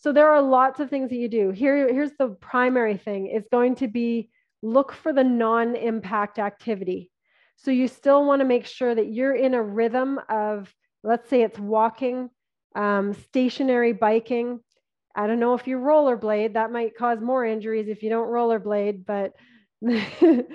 so 0.05 0.11
there 0.11 0.29
are 0.29 0.41
lots 0.41 0.79
of 0.79 0.89
things 0.89 1.09
that 1.09 1.15
you 1.15 1.27
do 1.27 1.49
here 1.49 1.91
here's 1.91 2.11
the 2.19 2.29
primary 2.39 2.97
thing 2.97 3.27
is 3.27 3.47
going 3.51 3.75
to 3.75 3.87
be 3.87 4.29
look 4.65 4.91
for 4.91 5.13
the 5.13 5.23
non 5.23 5.75
impact 5.75 6.39
activity. 6.39 7.11
So 7.55 7.71
you 7.71 7.87
still 7.87 8.25
want 8.25 8.41
to 8.41 8.45
make 8.45 8.65
sure 8.65 8.93
that 8.93 9.13
you're 9.13 9.35
in 9.35 9.53
a 9.53 9.63
rhythm 9.63 10.19
of, 10.27 10.73
let's 11.03 11.29
say 11.29 11.43
it's 11.43 11.59
walking, 11.59 12.29
um, 12.75 13.13
stationary 13.13 13.93
biking. 13.93 14.59
I 15.15 15.27
don't 15.27 15.39
know 15.39 15.53
if 15.53 15.67
you 15.67 15.77
rollerblade, 15.77 16.53
that 16.53 16.71
might 16.71 16.97
cause 16.97 17.21
more 17.21 17.45
injuries 17.45 17.87
if 17.87 18.03
you 18.03 18.09
don't 18.09 18.27
rollerblade, 18.27 19.05
but 19.05 19.33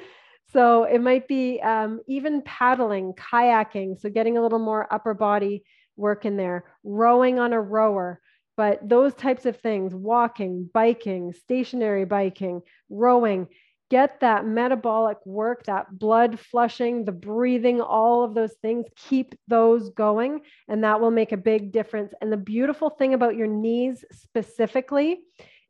so 0.53 0.85
it 0.85 1.01
might 1.01 1.27
be 1.27 1.61
um, 1.63 2.01
even 2.07 2.43
paddling, 2.43 3.15
kayaking. 3.15 3.99
So 3.99 4.11
getting 4.11 4.37
a 4.37 4.43
little 4.43 4.59
more 4.59 4.93
upper 4.93 5.15
body 5.15 5.65
work 5.97 6.27
in 6.27 6.37
there, 6.37 6.65
rowing 6.85 7.39
on 7.39 7.55
a 7.55 7.61
rower. 7.61 8.21
But 8.61 8.87
those 8.87 9.15
types 9.15 9.47
of 9.47 9.57
things, 9.57 9.95
walking, 9.95 10.69
biking, 10.75 11.33
stationary 11.33 12.05
biking, 12.05 12.61
rowing, 12.91 13.49
get 13.89 14.21
that 14.21 14.45
metabolic 14.45 15.17
work, 15.25 15.65
that 15.65 15.87
blood 15.99 16.39
flushing, 16.39 17.07
the 17.07 17.11
breathing, 17.11 17.81
all 17.81 18.23
of 18.23 18.35
those 18.35 18.53
things, 18.61 18.85
keep 18.97 19.35
those 19.49 19.89
going, 19.89 20.43
and 20.69 20.85
that 20.85 21.01
will 21.01 21.11
make 21.11 21.33
a 21.33 21.39
big 21.39 21.73
difference. 21.73 22.13
And 22.21 22.31
the 22.31 22.37
beautiful 22.37 22.91
thing 22.91 23.15
about 23.15 23.35
your 23.35 23.47
knees 23.47 24.05
specifically 24.13 25.21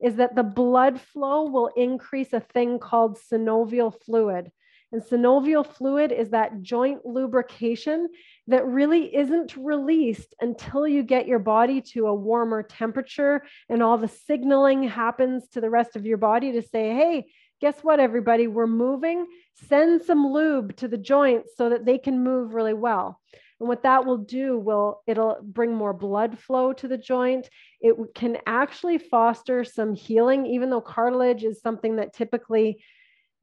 is 0.03 0.17
that 0.17 0.35
the 0.35 0.43
blood 0.43 1.01
flow 1.01 1.45
will 1.45 1.71
increase 1.77 2.33
a 2.33 2.41
thing 2.41 2.81
called 2.81 3.21
synovial 3.33 3.95
fluid. 4.05 4.51
And 4.93 5.03
synovial 5.03 5.65
fluid 5.65 6.11
is 6.11 6.31
that 6.31 6.63
joint 6.63 7.07
lubrication 7.07 8.09
that 8.49 8.67
really 8.67 9.15
isn't 9.15 9.57
released 9.57 10.35
until 10.41 10.87
you 10.87 11.03
get 11.03 11.29
your 11.29 11.39
body 11.39 11.81
to 11.93 12.07
a 12.07 12.15
warmer 12.15 12.63
temperature 12.63 13.43
and 13.69 13.83
all 13.83 13.99
the 13.99 14.09
signaling 14.09 14.83
happens 14.83 15.49
to 15.51 15.61
the 15.61 15.71
rest 15.71 15.95
of 15.95 16.07
your 16.07 16.19
body 16.19 16.53
to 16.53 16.63
say, 16.63 16.93
hey, 16.93 17.27
guess 17.61 17.79
what, 17.83 18.01
everybody? 18.01 18.47
We're 18.47 18.67
moving. 18.67 19.27
Send 19.69 20.03
some 20.03 20.27
lube 20.27 20.75
to 20.77 20.89
the 20.89 20.99
joints 20.99 21.53
so 21.57 21.69
that 21.69 21.85
they 21.85 21.99
can 21.99 22.25
move 22.25 22.55
really 22.55 22.75
well. 22.75 23.21
And 23.61 23.69
what 23.69 23.83
that 23.83 24.07
will 24.07 24.19
do 24.19 24.59
will 24.59 25.03
it'll 25.07 25.37
bring 25.43 25.75
more 25.75 25.93
blood 25.93 26.39
flow 26.39 26.73
to 26.73 26.89
the 26.89 26.97
joint. 26.97 27.49
It 27.81 27.95
can 28.15 28.39
actually 28.47 28.99
foster 28.99 29.63
some 29.65 29.95
healing, 29.95 30.47
even 30.47 30.71
though 30.71 30.81
cartilage 30.81 31.45
is 31.45 31.61
something 31.61 31.97
that 31.97 32.15
typically 32.15 32.83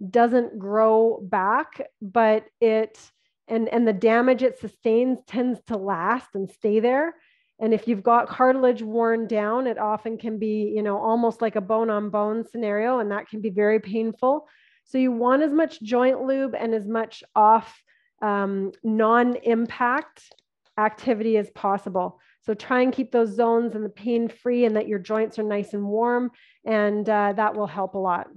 doesn't 0.10 0.60
grow 0.60 1.20
back, 1.22 1.82
but 2.02 2.46
it 2.62 3.00
and 3.48 3.70
and 3.70 3.88
the 3.88 3.94
damage 3.94 4.44
it 4.44 4.60
sustains 4.60 5.20
tends 5.26 5.62
to 5.68 5.78
last 5.78 6.28
and 6.34 6.50
stay 6.50 6.80
there. 6.80 7.16
And 7.60 7.74
if 7.74 7.88
you've 7.88 8.04
got 8.04 8.28
cartilage 8.28 8.84
worn 8.84 9.26
down, 9.26 9.66
it 9.66 9.80
often 9.80 10.18
can 10.18 10.38
be, 10.38 10.72
you 10.76 10.84
know, 10.84 10.98
almost 10.98 11.42
like 11.42 11.56
a 11.56 11.62
bone 11.62 11.90
on 11.90 12.10
bone 12.10 12.46
scenario, 12.46 13.00
and 13.00 13.12
that 13.12 13.30
can 13.30 13.42
be 13.42 13.50
very 13.50 13.80
painful. 13.80 14.48
So 14.84 14.98
you 14.98 15.12
want 15.12 15.44
as 15.44 15.52
much 15.52 15.82
joint 15.82 16.22
lube 16.22 16.56
and 16.56 16.74
as 16.74 16.88
much 16.88 17.24
off 17.36 17.82
um, 18.22 18.72
non 18.84 19.36
impact 19.38 20.32
activity 20.78 21.38
as 21.38 21.50
possible. 21.50 22.20
So 22.42 22.54
try 22.54 22.82
and 22.82 22.94
keep 22.94 23.12
those 23.12 23.36
zones 23.36 23.76
and 23.76 23.84
the 23.84 23.90
pain 23.90 24.30
free 24.30 24.64
and 24.66 24.76
that 24.78 24.88
your 24.88 25.00
joints 25.00 25.38
are 25.40 25.44
nice 25.44 25.74
and 25.74 25.84
warm, 25.84 26.32
and 26.64 27.08
uh, 27.10 27.34
that 27.34 27.56
will 27.56 27.68
help 27.68 27.96
a 27.96 28.00
lot. 28.00 28.28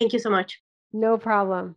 Thank 0.00 0.14
you 0.14 0.18
so 0.18 0.30
much. 0.30 0.60
No 0.92 1.18
problem. 1.18 1.76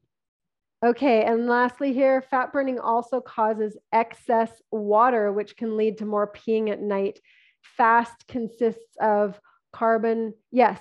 Okay, 0.84 1.24
and 1.24 1.48
lastly, 1.48 1.94
here, 1.94 2.22
fat 2.22 2.52
burning 2.52 2.80
also 2.80 3.22
causes 3.22 3.78
excess 3.92 4.62
water, 4.72 5.32
which 5.32 5.56
can 5.56 5.78
lead 5.78 5.98
to 6.00 6.06
more 6.06 6.32
peeing 6.32 6.70
at 6.70 6.82
night. 6.82 7.20
Fast 7.62 8.28
consists 8.28 8.98
of 9.00 9.40
carbon, 9.72 10.34
yes, 10.52 10.80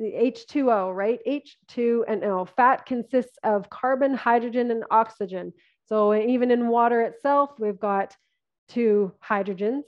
H2O, 0.00 0.94
right? 0.94 1.20
H2 1.26 2.02
and 2.08 2.24
O. 2.24 2.44
Fat 2.44 2.86
consists 2.86 3.36
of 3.42 3.68
carbon, 3.70 4.14
hydrogen, 4.14 4.70
and 4.70 4.84
oxygen. 4.90 5.52
So 5.86 6.14
even 6.14 6.50
in 6.50 6.68
water 6.68 7.02
itself, 7.02 7.50
we've 7.58 7.78
got 7.78 8.16
two 8.68 9.12
hydrogens 9.22 9.82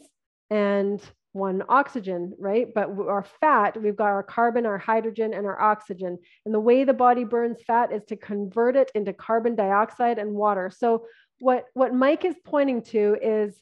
and 0.51 1.01
one 1.35 1.65
oxygen, 1.69 2.33
right? 2.39 2.73
But 2.73 2.91
our 2.91 3.27
fat, 3.41 3.81
we've 3.81 3.97
got 3.97 4.07
our 4.07 4.23
carbon, 4.23 4.67
our 4.67 4.79
hydrogen, 4.79 5.35
and 5.35 5.47
our 5.47 5.61
oxygen. 5.61 6.19
And 6.47 6.55
the 6.55 6.61
way 6.61 6.85
the 6.85 6.93
body 6.93 7.25
burns 7.25 7.61
fat 7.67 7.93
is 7.93 8.05
to 8.05 8.17
convert 8.17 8.77
it 8.77 8.93
into 8.95 9.13
carbon 9.13 9.57
dioxide 9.57 10.19
and 10.19 10.33
water. 10.33 10.71
So 10.75 11.07
what, 11.41 11.67
what 11.75 11.93
Mike 11.93 12.25
is 12.25 12.37
pointing 12.45 12.83
to 12.83 13.17
is 13.21 13.61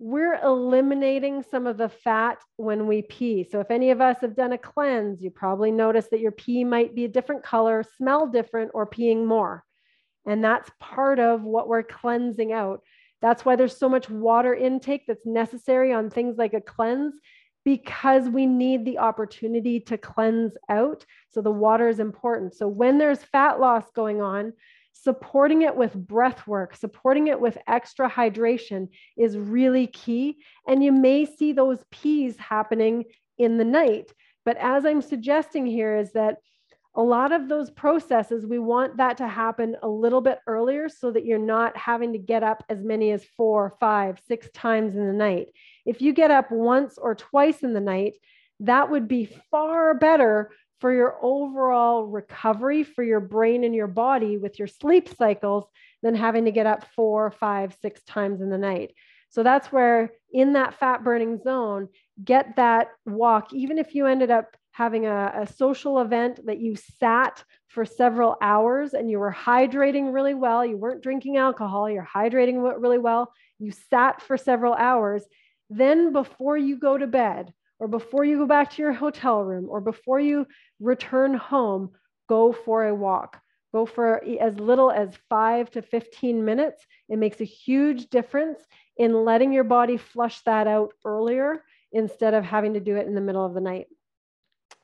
we're 0.00 0.34
eliminating 0.42 1.44
some 1.48 1.68
of 1.68 1.78
the 1.78 1.88
fat 1.88 2.38
when 2.56 2.88
we 2.88 3.02
pee. 3.02 3.46
So 3.48 3.60
if 3.60 3.70
any 3.70 3.92
of 3.92 4.00
us 4.00 4.16
have 4.22 4.34
done 4.34 4.52
a 4.52 4.58
cleanse, 4.58 5.22
you 5.22 5.30
probably 5.30 5.70
notice 5.70 6.08
that 6.10 6.18
your 6.18 6.32
pee 6.32 6.64
might 6.64 6.92
be 6.92 7.04
a 7.04 7.08
different 7.08 7.44
color, 7.44 7.84
smell 7.98 8.26
different, 8.26 8.72
or 8.74 8.84
peeing 8.84 9.26
more. 9.26 9.62
And 10.26 10.42
that's 10.42 10.68
part 10.80 11.20
of 11.20 11.44
what 11.44 11.68
we're 11.68 11.84
cleansing 11.84 12.52
out. 12.52 12.82
That's 13.22 13.44
why 13.44 13.56
there's 13.56 13.76
so 13.76 13.88
much 13.88 14.10
water 14.10 14.54
intake 14.54 15.04
that's 15.06 15.24
necessary 15.24 15.92
on 15.92 16.10
things 16.10 16.36
like 16.36 16.52
a 16.52 16.60
cleanse 16.60 17.14
because 17.64 18.28
we 18.28 18.44
need 18.44 18.84
the 18.84 18.98
opportunity 18.98 19.78
to 19.80 19.96
cleanse 19.96 20.52
out. 20.68 21.06
So 21.30 21.40
the 21.40 21.50
water 21.50 21.88
is 21.88 22.00
important. 22.00 22.54
So 22.54 22.66
when 22.66 22.98
there's 22.98 23.22
fat 23.22 23.60
loss 23.60 23.84
going 23.94 24.20
on, 24.20 24.52
supporting 24.92 25.62
it 25.62 25.74
with 25.74 25.94
breath 25.94 26.46
work, 26.46 26.76
supporting 26.76 27.28
it 27.28 27.40
with 27.40 27.56
extra 27.66 28.10
hydration 28.10 28.88
is 29.16 29.38
really 29.38 29.86
key. 29.86 30.38
And 30.66 30.82
you 30.82 30.92
may 30.92 31.24
see 31.24 31.52
those 31.52 31.78
pees 31.90 32.36
happening 32.36 33.04
in 33.38 33.58
the 33.58 33.64
night. 33.64 34.12
But 34.44 34.56
as 34.58 34.84
I'm 34.84 35.00
suggesting 35.00 35.66
here, 35.66 35.96
is 35.96 36.12
that 36.12 36.38
a 36.94 37.02
lot 37.02 37.32
of 37.32 37.48
those 37.48 37.70
processes, 37.70 38.46
we 38.46 38.58
want 38.58 38.98
that 38.98 39.16
to 39.16 39.26
happen 39.26 39.76
a 39.82 39.88
little 39.88 40.20
bit 40.20 40.40
earlier 40.46 40.88
so 40.88 41.10
that 41.10 41.24
you're 41.24 41.38
not 41.38 41.76
having 41.76 42.12
to 42.12 42.18
get 42.18 42.42
up 42.42 42.62
as 42.68 42.82
many 42.82 43.12
as 43.12 43.24
four, 43.36 43.76
five, 43.80 44.20
six 44.26 44.50
times 44.52 44.94
in 44.94 45.06
the 45.06 45.12
night. 45.12 45.48
If 45.86 46.02
you 46.02 46.12
get 46.12 46.30
up 46.30 46.50
once 46.50 46.98
or 46.98 47.14
twice 47.14 47.62
in 47.62 47.72
the 47.72 47.80
night, 47.80 48.14
that 48.60 48.90
would 48.90 49.08
be 49.08 49.24
far 49.50 49.94
better 49.94 50.50
for 50.80 50.92
your 50.92 51.16
overall 51.22 52.04
recovery 52.04 52.82
for 52.82 53.02
your 53.02 53.20
brain 53.20 53.64
and 53.64 53.74
your 53.74 53.86
body 53.86 54.36
with 54.36 54.58
your 54.58 54.68
sleep 54.68 55.08
cycles 55.16 55.64
than 56.02 56.14
having 56.14 56.44
to 56.44 56.50
get 56.50 56.66
up 56.66 56.84
four, 56.94 57.30
five, 57.30 57.74
six 57.80 58.02
times 58.02 58.40
in 58.40 58.50
the 58.50 58.58
night. 58.58 58.92
So 59.30 59.42
that's 59.42 59.72
where, 59.72 60.10
in 60.30 60.52
that 60.54 60.74
fat 60.74 61.04
burning 61.04 61.40
zone, 61.42 61.88
get 62.22 62.56
that 62.56 62.88
walk, 63.06 63.54
even 63.54 63.78
if 63.78 63.94
you 63.94 64.06
ended 64.06 64.30
up 64.30 64.56
having 64.72 65.06
a, 65.06 65.32
a, 65.42 65.46
social 65.46 66.00
event 66.00 66.44
that 66.46 66.58
you 66.58 66.76
sat 66.76 67.44
for 67.68 67.84
several 67.84 68.36
hours 68.40 68.94
and 68.94 69.10
you 69.10 69.18
were 69.18 69.32
hydrating 69.32 70.12
really 70.12 70.34
well, 70.34 70.64
you 70.64 70.76
weren't 70.76 71.02
drinking 71.02 71.36
alcohol, 71.36 71.88
you're 71.88 72.08
hydrating 72.14 72.62
really 72.80 72.98
well, 72.98 73.32
you 73.58 73.70
sat 73.90 74.20
for 74.20 74.36
several 74.36 74.74
hours, 74.74 75.24
then 75.70 76.12
before 76.12 76.56
you 76.56 76.76
go 76.76 76.98
to 76.98 77.06
bed 77.06 77.52
or 77.78 77.86
before 77.88 78.24
you 78.24 78.38
go 78.38 78.46
back 78.46 78.70
to 78.70 78.82
your 78.82 78.92
hotel 78.92 79.42
room 79.42 79.66
or 79.68 79.80
before 79.80 80.20
you 80.20 80.46
return 80.80 81.34
home, 81.34 81.90
go 82.28 82.52
for 82.52 82.86
a 82.86 82.94
walk. 82.94 83.40
Go 83.72 83.86
for 83.86 84.22
as 84.40 84.58
little 84.58 84.90
as 84.90 85.16
five 85.30 85.70
to 85.70 85.82
15 85.82 86.44
minutes. 86.44 86.84
It 87.08 87.18
makes 87.18 87.40
a 87.40 87.44
huge 87.44 88.10
difference 88.10 88.60
in 88.96 89.24
letting 89.24 89.52
your 89.52 89.64
body 89.64 89.96
flush 89.96 90.42
that 90.42 90.66
out 90.66 90.92
earlier 91.04 91.62
instead 91.90 92.34
of 92.34 92.44
having 92.44 92.74
to 92.74 92.80
do 92.80 92.96
it 92.96 93.06
in 93.06 93.14
the 93.14 93.20
middle 93.20 93.44
of 93.44 93.54
the 93.54 93.60
night. 93.60 93.86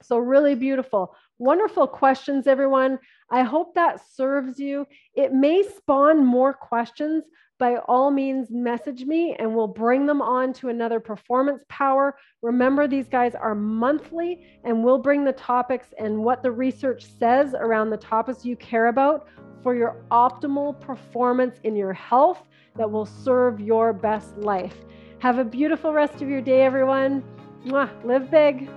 So, 0.03 0.18
really 0.18 0.55
beautiful. 0.55 1.14
Wonderful 1.38 1.87
questions, 1.87 2.46
everyone. 2.46 2.98
I 3.31 3.42
hope 3.42 3.74
that 3.74 4.01
serves 4.14 4.59
you. 4.59 4.87
It 5.14 5.33
may 5.33 5.62
spawn 5.62 6.24
more 6.24 6.53
questions. 6.53 7.24
By 7.59 7.77
all 7.88 8.12
means, 8.12 8.51
message 8.51 9.05
me 9.05 9.35
and 9.37 9.55
we'll 9.55 9.66
bring 9.66 10.07
them 10.07 10.22
on 10.22 10.53
to 10.55 10.68
another 10.68 11.01
performance 11.01 11.64
power. 11.68 12.16
Remember, 12.40 12.87
these 12.87 13.09
guys 13.09 13.35
are 13.35 13.55
monthly 13.55 14.46
and 14.62 14.85
we'll 14.85 14.98
bring 14.98 15.24
the 15.24 15.33
topics 15.33 15.88
and 15.98 16.22
what 16.22 16.44
the 16.44 16.53
research 16.53 17.05
says 17.18 17.55
around 17.55 17.90
the 17.90 17.96
topics 17.96 18.44
you 18.44 18.55
care 18.57 18.87
about 18.87 19.27
for 19.62 19.74
your 19.74 19.96
optimal 20.12 20.79
performance 20.81 21.59
in 21.64 21.74
your 21.74 21.92
health 21.92 22.46
that 22.77 22.88
will 22.88 23.07
serve 23.07 23.61
your 23.61 23.92
best 23.92 24.37
life. 24.38 24.77
Have 25.18 25.38
a 25.38 25.44
beautiful 25.44 25.92
rest 25.92 26.22
of 26.22 26.29
your 26.29 26.40
day, 26.40 26.62
everyone. 26.62 27.24
Mwah, 27.66 27.90
live 28.05 28.31
big. 28.31 28.70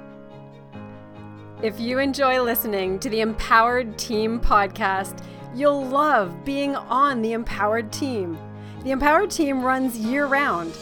If 1.64 1.80
you 1.80 2.00
enjoy 2.00 2.42
listening 2.42 2.98
to 3.02 3.10
the 3.10 3.22
Empowered 3.22 3.96
Team 3.96 4.40
podcast, 4.40 5.24
you'll 5.54 5.86
love 5.86 6.44
being 6.44 6.76
on 6.76 7.22
the 7.22 7.34
Empowered 7.34 7.92
Team. 7.92 8.36
The 8.84 8.90
Empowered 8.90 9.30
Team 9.30 9.62
runs 9.62 9.96
year 9.96 10.26
round. 10.26 10.76